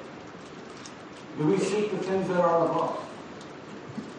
Do 1.38 1.45
we 1.45 1.58
seek 1.58 1.91
the 1.91 1.97
things 1.97 2.28
that 2.30 2.39
are 2.39 2.65
above, 2.65 2.95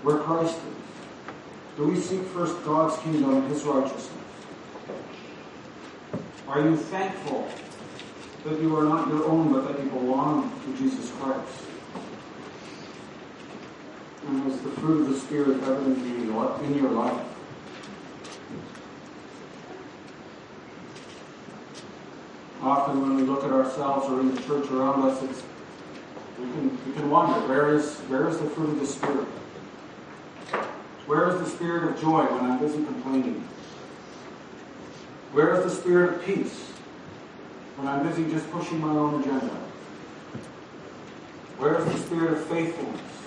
where 0.02 0.18
Christ 0.18 0.56
is? 0.56 1.76
Do 1.76 1.86
we 1.86 1.96
seek 1.96 2.22
first 2.26 2.62
God's 2.64 2.98
kingdom 2.98 3.36
and 3.36 3.50
His 3.50 3.62
righteousness? 3.64 4.10
Are 6.46 6.60
you 6.60 6.76
thankful 6.76 7.48
that 8.44 8.60
you 8.60 8.76
are 8.76 8.84
not 8.84 9.08
your 9.08 9.24
own, 9.26 9.52
but 9.52 9.68
that 9.68 9.82
you 9.82 9.88
belong 9.90 10.50
to 10.64 10.76
Jesus 10.76 11.10
Christ? 11.12 11.69
And 14.30 14.46
is 14.46 14.60
the 14.60 14.70
fruit 14.70 15.00
of 15.00 15.08
the 15.08 15.18
Spirit 15.18 15.60
evident 15.64 15.98
in 16.06 16.76
your 16.78 16.90
life? 16.92 17.26
Often 22.62 23.00
when 23.00 23.16
we 23.16 23.22
look 23.22 23.42
at 23.42 23.50
ourselves 23.50 24.08
or 24.08 24.20
in 24.20 24.32
the 24.32 24.40
church 24.42 24.70
around 24.70 25.02
us, 25.02 25.20
we, 26.38 26.44
can, 26.44 26.78
we 26.86 26.92
can 26.92 27.10
wonder, 27.10 27.44
where 27.48 27.74
is, 27.74 27.96
where 28.02 28.28
is 28.28 28.38
the 28.38 28.48
fruit 28.50 28.68
of 28.68 28.78
the 28.78 28.86
Spirit? 28.86 29.26
Where 31.06 31.28
is 31.30 31.40
the 31.40 31.50
spirit 31.50 31.90
of 31.90 32.00
joy 32.00 32.22
when 32.26 32.52
I'm 32.52 32.60
busy 32.60 32.84
complaining? 32.84 33.42
Where 35.32 35.54
is 35.56 35.64
the 35.64 35.70
spirit 35.70 36.14
of 36.14 36.24
peace 36.24 36.54
when 37.74 37.88
I'm 37.88 38.06
busy 38.06 38.30
just 38.30 38.48
pushing 38.52 38.80
my 38.80 38.90
own 38.90 39.20
agenda? 39.20 39.56
Where 41.58 41.80
is 41.80 41.84
the 41.86 41.98
spirit 41.98 42.32
of 42.34 42.44
faithfulness 42.44 43.19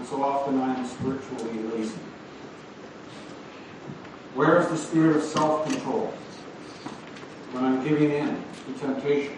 when 0.00 0.08
so 0.08 0.24
often 0.24 0.58
I 0.58 0.76
am 0.76 0.86
spiritually 0.86 1.62
lazy? 1.74 1.98
Where 4.34 4.58
is 4.58 4.68
the 4.68 4.76
spirit 4.78 5.16
of 5.16 5.22
self-control 5.22 6.06
when 7.52 7.64
I'm 7.64 7.86
giving 7.86 8.10
in 8.10 8.42
to 8.66 8.80
temptation? 8.80 9.34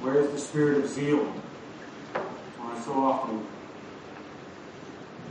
Where 0.00 0.14
is 0.14 0.30
the 0.30 0.38
spirit 0.38 0.82
of 0.82 0.88
zeal 0.88 1.24
when 1.24 2.74
I 2.74 2.80
so 2.80 2.92
often 2.92 3.46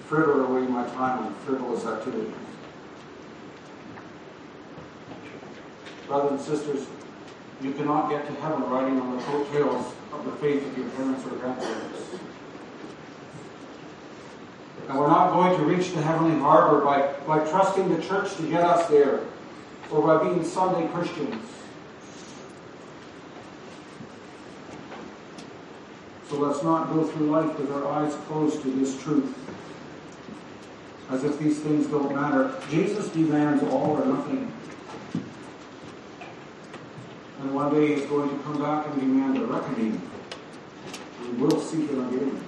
fritter 0.05 0.43
away 0.43 0.61
my 0.67 0.85
time 0.89 1.25
on 1.25 1.33
frivolous 1.43 1.85
activities? 1.87 2.35
Brothers 6.05 6.31
and 6.33 6.41
sisters, 6.41 6.87
you 7.63 7.71
cannot 7.71 8.11
get 8.11 8.27
to 8.27 8.33
heaven 8.41 8.69
riding 8.69 9.01
on 9.01 9.17
the 9.17 9.23
coattails 9.23 9.91
of 10.13 10.25
the 10.25 10.31
faith 10.33 10.63
of 10.65 10.77
your 10.77 10.87
parents 10.89 11.25
or 11.25 11.29
grandparents. 11.29 11.94
And 14.87 14.99
we're 14.99 15.07
not 15.07 15.33
going 15.33 15.57
to 15.57 15.65
reach 15.65 15.93
the 15.93 16.01
heavenly 16.01 16.39
harbor 16.39 16.81
by, 16.85 17.13
by 17.25 17.39
trusting 17.49 17.93
the 17.93 18.01
church 18.03 18.35
to 18.37 18.43
get 18.43 18.61
us 18.61 18.87
there 18.87 19.21
or 19.91 20.01
by 20.01 20.23
being 20.23 20.43
Sunday 20.43 20.87
Christians. 20.89 21.43
So 26.29 26.37
let's 26.37 26.63
not 26.63 26.91
go 26.91 27.03
through 27.03 27.27
life 27.27 27.57
with 27.59 27.71
our 27.71 27.87
eyes 27.87 28.13
closed 28.27 28.61
to 28.63 28.71
this 28.71 29.01
truth, 29.01 29.33
as 31.09 31.23
if 31.23 31.37
these 31.39 31.59
things 31.59 31.87
don't 31.87 32.13
matter. 32.15 32.53
Jesus 32.69 33.09
demands 33.09 33.63
all 33.63 33.91
or 33.91 34.05
nothing. 34.05 34.51
And 37.39 37.53
one 37.53 37.73
day 37.73 37.95
he's 37.95 38.05
going 38.05 38.29
to 38.29 38.43
come 38.43 38.59
back 38.59 38.87
and 38.87 38.99
demand 38.99 39.37
a 39.37 39.45
reckoning. 39.45 40.01
We 41.21 41.29
will 41.37 41.59
seek 41.59 41.89
him 41.89 42.07
again. 42.07 42.43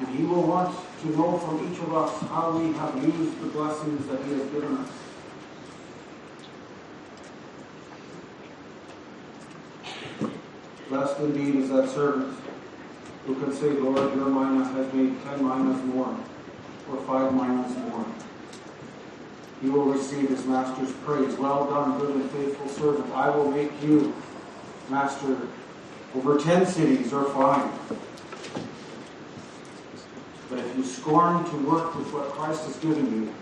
And 0.00 0.08
he 0.08 0.24
will 0.24 0.42
want 0.42 0.74
to 1.02 1.08
know 1.10 1.36
from 1.36 1.70
each 1.70 1.78
of 1.80 1.94
us 1.94 2.20
how 2.30 2.58
we 2.58 2.72
have 2.72 2.96
used 3.04 3.40
the 3.42 3.48
blessings 3.48 4.06
that 4.06 4.24
he 4.24 4.32
has 4.32 4.42
given 4.50 4.78
us. 4.78 4.88
Blessed 10.88 11.20
indeed 11.20 11.56
is 11.56 11.68
that 11.68 11.88
servant 11.90 12.34
who 13.26 13.34
can 13.34 13.52
say, 13.52 13.68
Lord, 13.68 14.14
your 14.16 14.26
mina 14.26 14.64
has 14.64 14.92
made 14.94 15.22
ten 15.22 15.46
minas 15.46 15.84
more, 15.84 16.18
or 16.90 16.96
five 17.02 17.34
minas 17.34 17.76
more. 17.76 18.06
He 19.60 19.68
will 19.68 19.84
receive 19.84 20.30
his 20.30 20.46
master's 20.46 20.90
praise. 21.04 21.36
Well 21.36 21.68
done, 21.68 22.00
good 22.00 22.16
and 22.16 22.30
faithful 22.30 22.68
servant. 22.68 23.12
I 23.12 23.28
will 23.28 23.50
make 23.50 23.70
you 23.82 24.14
master 24.88 25.36
over 26.16 26.38
ten 26.38 26.64
cities 26.64 27.12
or 27.12 27.24
five. 27.26 27.70
You 30.80 30.86
scorn 30.86 31.44
to 31.44 31.56
work 31.68 31.94
with 31.94 32.10
what 32.10 32.30
Christ 32.30 32.64
has 32.64 32.74
given 32.76 33.04
you, 33.12 33.34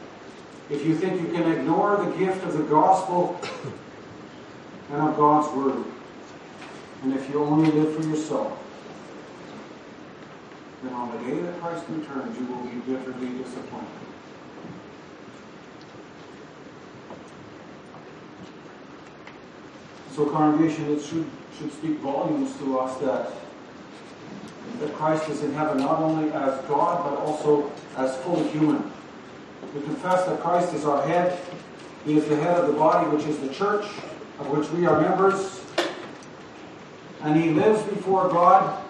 if 0.70 0.84
you 0.84 0.96
think 0.96 1.20
you 1.22 1.28
can 1.28 1.48
ignore 1.52 2.04
the 2.04 2.10
gift 2.16 2.42
of 2.42 2.58
the 2.58 2.64
gospel 2.64 3.40
and 4.90 5.08
of 5.08 5.16
God's 5.16 5.54
word, 5.54 5.84
and 7.04 7.14
if 7.14 7.30
you 7.30 7.44
only 7.44 7.70
live 7.70 7.94
for 7.94 8.02
yourself, 8.08 8.58
then 10.82 10.92
on 10.94 11.12
the 11.12 11.30
day 11.30 11.40
that 11.42 11.60
Christ 11.60 11.84
returns, 11.88 12.36
you 12.40 12.46
will 12.46 12.64
be 12.64 12.74
bitterly 12.80 13.28
disappointed. 13.38 13.86
So, 20.16 20.26
congregation, 20.26 20.90
it 20.90 21.00
should, 21.02 21.30
should 21.56 21.72
speak 21.72 21.98
volumes 21.98 22.56
to 22.56 22.80
us 22.80 22.98
that, 22.98 23.30
that 24.80 24.94
Christ 24.94 25.28
is 25.28 25.42
in 25.42 25.52
heaven 25.52 25.78
not 25.78 25.98
only 25.98 26.32
as 26.32 26.60
God, 26.66 27.08
but 27.08 27.18
also 27.18 27.70
as 27.96 28.16
fully 28.18 28.46
human. 28.48 28.90
We 29.74 29.82
confess 29.82 30.24
that 30.26 30.40
Christ 30.40 30.72
is 30.74 30.84
our 30.84 31.06
head. 31.06 31.38
He 32.04 32.16
is 32.16 32.26
the 32.28 32.36
head 32.36 32.58
of 32.58 32.68
the 32.68 32.72
body, 32.72 33.08
which 33.14 33.26
is 33.26 33.38
the 33.38 33.52
church, 33.52 33.84
of 34.38 34.48
which 34.48 34.68
we 34.70 34.86
are 34.86 35.00
members. 35.00 35.60
And 37.22 37.36
he 37.36 37.50
lives 37.50 37.82
before 37.82 38.28
God 38.28 38.84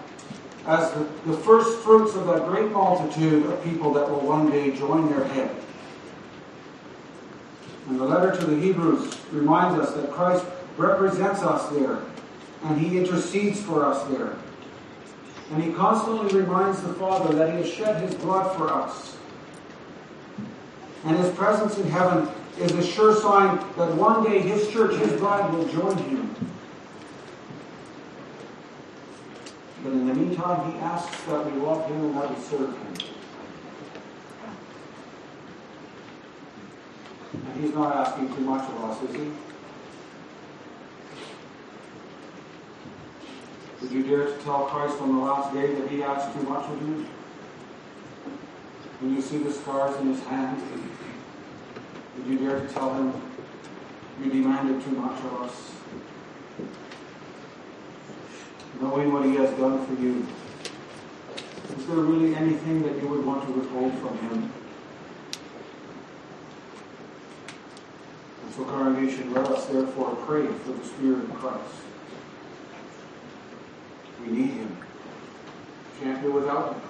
as 0.67 0.93
the, 0.93 1.01
the 1.27 1.37
first 1.39 1.79
fruits 1.81 2.15
of 2.15 2.27
that 2.27 2.47
great 2.47 2.71
multitude 2.71 3.47
of 3.47 3.65
people 3.65 3.93
that 3.95 4.09
will 4.09 4.21
one 4.21 4.51
day 4.51 4.77
join 4.77 5.11
their 5.11 5.25
head. 5.25 5.51
And 7.89 7.99
the 7.99 8.05
letter 8.05 8.37
to 8.39 8.47
the 8.47 8.61
Hebrews 8.61 9.19
reminds 9.33 9.81
us 9.81 9.95
that 9.95 10.11
Christ 10.11 10.45
represents 10.77 11.41
us 11.41 11.71
there, 11.71 11.99
and 12.65 12.79
he 12.79 12.99
intercedes 12.99 13.63
for 13.63 13.87
us 13.87 14.07
there. 14.09 14.37
And 15.51 15.63
he 15.63 15.73
constantly 15.73 16.41
reminds 16.41 16.83
the 16.83 16.93
Father 16.95 17.35
that 17.35 17.51
he 17.51 17.63
has 17.63 17.73
shed 17.73 18.03
his 18.03 18.15
blood 18.15 18.55
for 18.57 18.73
us. 18.73 19.17
And 21.05 21.17
his 21.17 21.35
presence 21.35 21.79
in 21.79 21.89
heaven 21.89 22.29
is 22.59 22.73
a 22.73 22.85
sure 22.85 23.15
sign 23.15 23.57
that 23.77 23.95
one 23.95 24.25
day 24.25 24.41
his 24.41 24.69
church, 24.69 24.97
his 24.97 25.13
bride, 25.19 25.51
will 25.53 25.67
join 25.69 25.97
him. 25.97 26.35
But 29.83 29.93
in 29.93 30.07
the 30.07 30.15
meantime, 30.15 30.73
he 30.73 30.79
asks 30.81 31.25
that 31.25 31.51
we 31.51 31.61
love 31.61 31.87
him 31.89 32.05
and 32.05 32.17
that 32.17 32.37
we 32.37 32.43
serve 32.43 32.77
him. 32.77 32.95
And 37.33 37.65
he's 37.65 37.75
not 37.75 37.95
asking 37.95 38.35
too 38.35 38.41
much 38.41 38.69
of 38.69 38.85
us, 38.85 39.03
is 39.09 39.15
he? 39.15 39.31
Would 43.81 43.93
you 43.93 44.03
dare 44.03 44.27
to 44.27 44.37
tell 44.39 44.65
Christ 44.65 45.01
on 45.01 45.15
the 45.15 45.23
last 45.23 45.55
day 45.55 45.73
that 45.75 45.89
he 45.89 46.03
asked 46.03 46.37
too 46.37 46.43
much 46.43 46.69
of 46.69 46.83
you? 46.83 47.07
When 49.01 49.15
you 49.15 49.23
see 49.23 49.39
the 49.39 49.53
scars 49.53 49.97
in 50.01 50.09
his 50.09 50.23
hands, 50.25 50.61
would 52.17 52.27
you 52.27 52.39
dare 52.39 52.61
to 52.61 52.67
tell 52.75 52.93
him 52.95 53.13
you 54.23 54.31
demanded 54.31 54.83
too 54.83 54.91
much 54.91 55.21
of 55.21 55.43
us? 55.43 55.71
Knowing 58.81 59.13
what 59.13 59.25
he 59.25 59.37
has 59.37 59.51
done 59.59 59.87
for 59.87 60.03
you, 60.03 60.27
is 61.79 61.87
there 61.87 61.97
really 61.97 62.35
anything 62.35 62.83
that 62.83 63.01
you 63.01 63.09
would 63.09 63.25
want 63.25 63.47
to 63.47 63.53
withhold 63.53 63.93
from 63.99 64.19
him? 64.19 64.53
And 68.45 68.55
so, 68.57 68.65
congregation, 68.65 69.33
let 69.33 69.47
us 69.47 69.67
therefore 69.67 70.17
pray 70.27 70.47
for 70.49 70.73
the 70.73 70.85
Spirit 70.85 71.25
of 71.25 71.35
Christ. 71.35 71.88
Need 74.31 74.51
Him. 74.51 74.77
Can't 76.01 76.23
do 76.23 76.33
without 76.33 76.75
Him. 76.75 76.83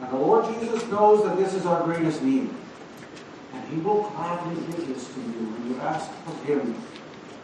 And 0.00 0.12
the 0.12 0.16
Lord 0.16 0.46
Jesus 0.54 0.86
knows 0.88 1.24
that 1.24 1.36
this 1.36 1.54
is 1.54 1.66
our 1.66 1.84
greatest 1.84 2.22
need. 2.22 2.50
And 3.52 3.68
He 3.68 3.76
will 3.80 4.10
gladly 4.10 4.54
give 4.66 4.88
this 4.88 5.06
to 5.14 5.20
you 5.20 5.46
when 5.46 5.74
you 5.74 5.80
ask 5.80 6.10
of 6.26 6.44
Him 6.44 6.74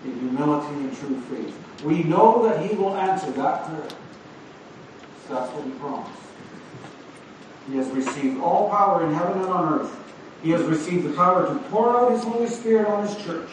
in 0.04 0.18
humility 0.20 0.74
and 0.74 0.96
true 0.96 1.20
faith. 1.22 1.84
We 1.84 2.02
know 2.04 2.42
that 2.48 2.64
He 2.64 2.74
will 2.76 2.96
answer 2.96 3.30
that 3.32 3.64
prayer. 3.64 3.88
So 5.26 5.34
that's 5.34 5.52
what 5.52 5.64
He 5.64 5.70
promised. 5.72 6.20
He 7.68 7.76
has 7.76 7.88
received 7.88 8.40
all 8.40 8.70
power 8.70 9.04
in 9.04 9.12
heaven 9.12 9.42
and 9.42 9.48
on 9.48 9.80
earth. 9.80 9.96
He 10.42 10.50
has 10.50 10.62
received 10.62 11.04
the 11.08 11.12
power 11.14 11.46
to 11.46 11.54
pour 11.70 11.96
out 11.96 12.12
His 12.12 12.22
Holy 12.22 12.48
Spirit 12.48 12.86
on 12.86 13.06
His 13.06 13.16
church 13.24 13.50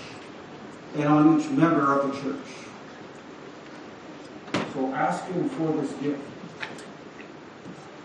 and 0.96 1.06
on 1.06 1.40
each 1.40 1.50
member 1.50 2.00
of 2.00 2.14
the 2.14 2.22
church. 2.22 2.63
So 4.84 4.94
ask 4.94 5.26
Him 5.28 5.48
for 5.48 5.72
this 5.82 5.94
gift. 6.02 6.20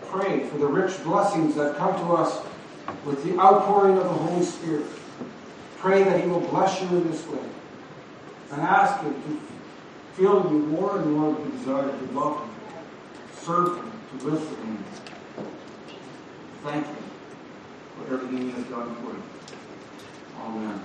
Pray 0.03 0.47
for 0.47 0.57
the 0.59 0.65
rich 0.65 1.03
blessings 1.03 1.55
that 1.55 1.75
come 1.75 1.93
to 1.93 2.13
us 2.13 2.41
with 3.05 3.21
the 3.25 3.37
outpouring 3.37 3.97
of 3.97 4.05
the 4.05 4.09
Holy 4.09 4.45
Spirit. 4.45 4.85
Pray 5.77 6.03
that 6.03 6.23
He 6.23 6.29
will 6.29 6.39
bless 6.39 6.81
you 6.81 6.87
in 6.87 7.11
this 7.11 7.27
way. 7.27 7.43
And 8.53 8.61
ask 8.61 9.03
Him 9.03 9.13
to 9.13 9.41
fill 10.13 10.49
you 10.49 10.59
more 10.59 10.99
and 10.99 11.11
more 11.11 11.31
with 11.31 11.51
the 11.51 11.57
desire 11.57 11.89
to 11.89 12.05
love 12.17 12.39
Him, 12.39 12.49
serve 13.41 13.75
Him, 13.75 13.91
to 14.19 14.25
live 14.25 14.47
for 14.47 14.55
Him. 14.55 14.83
Thank 16.63 16.85
Him 16.85 16.95
for 17.97 18.13
everything 18.13 18.37
He 18.37 18.51
has 18.51 18.63
done 18.67 18.95
for 18.95 19.11
you. 19.11 19.23
Amen. 20.39 20.81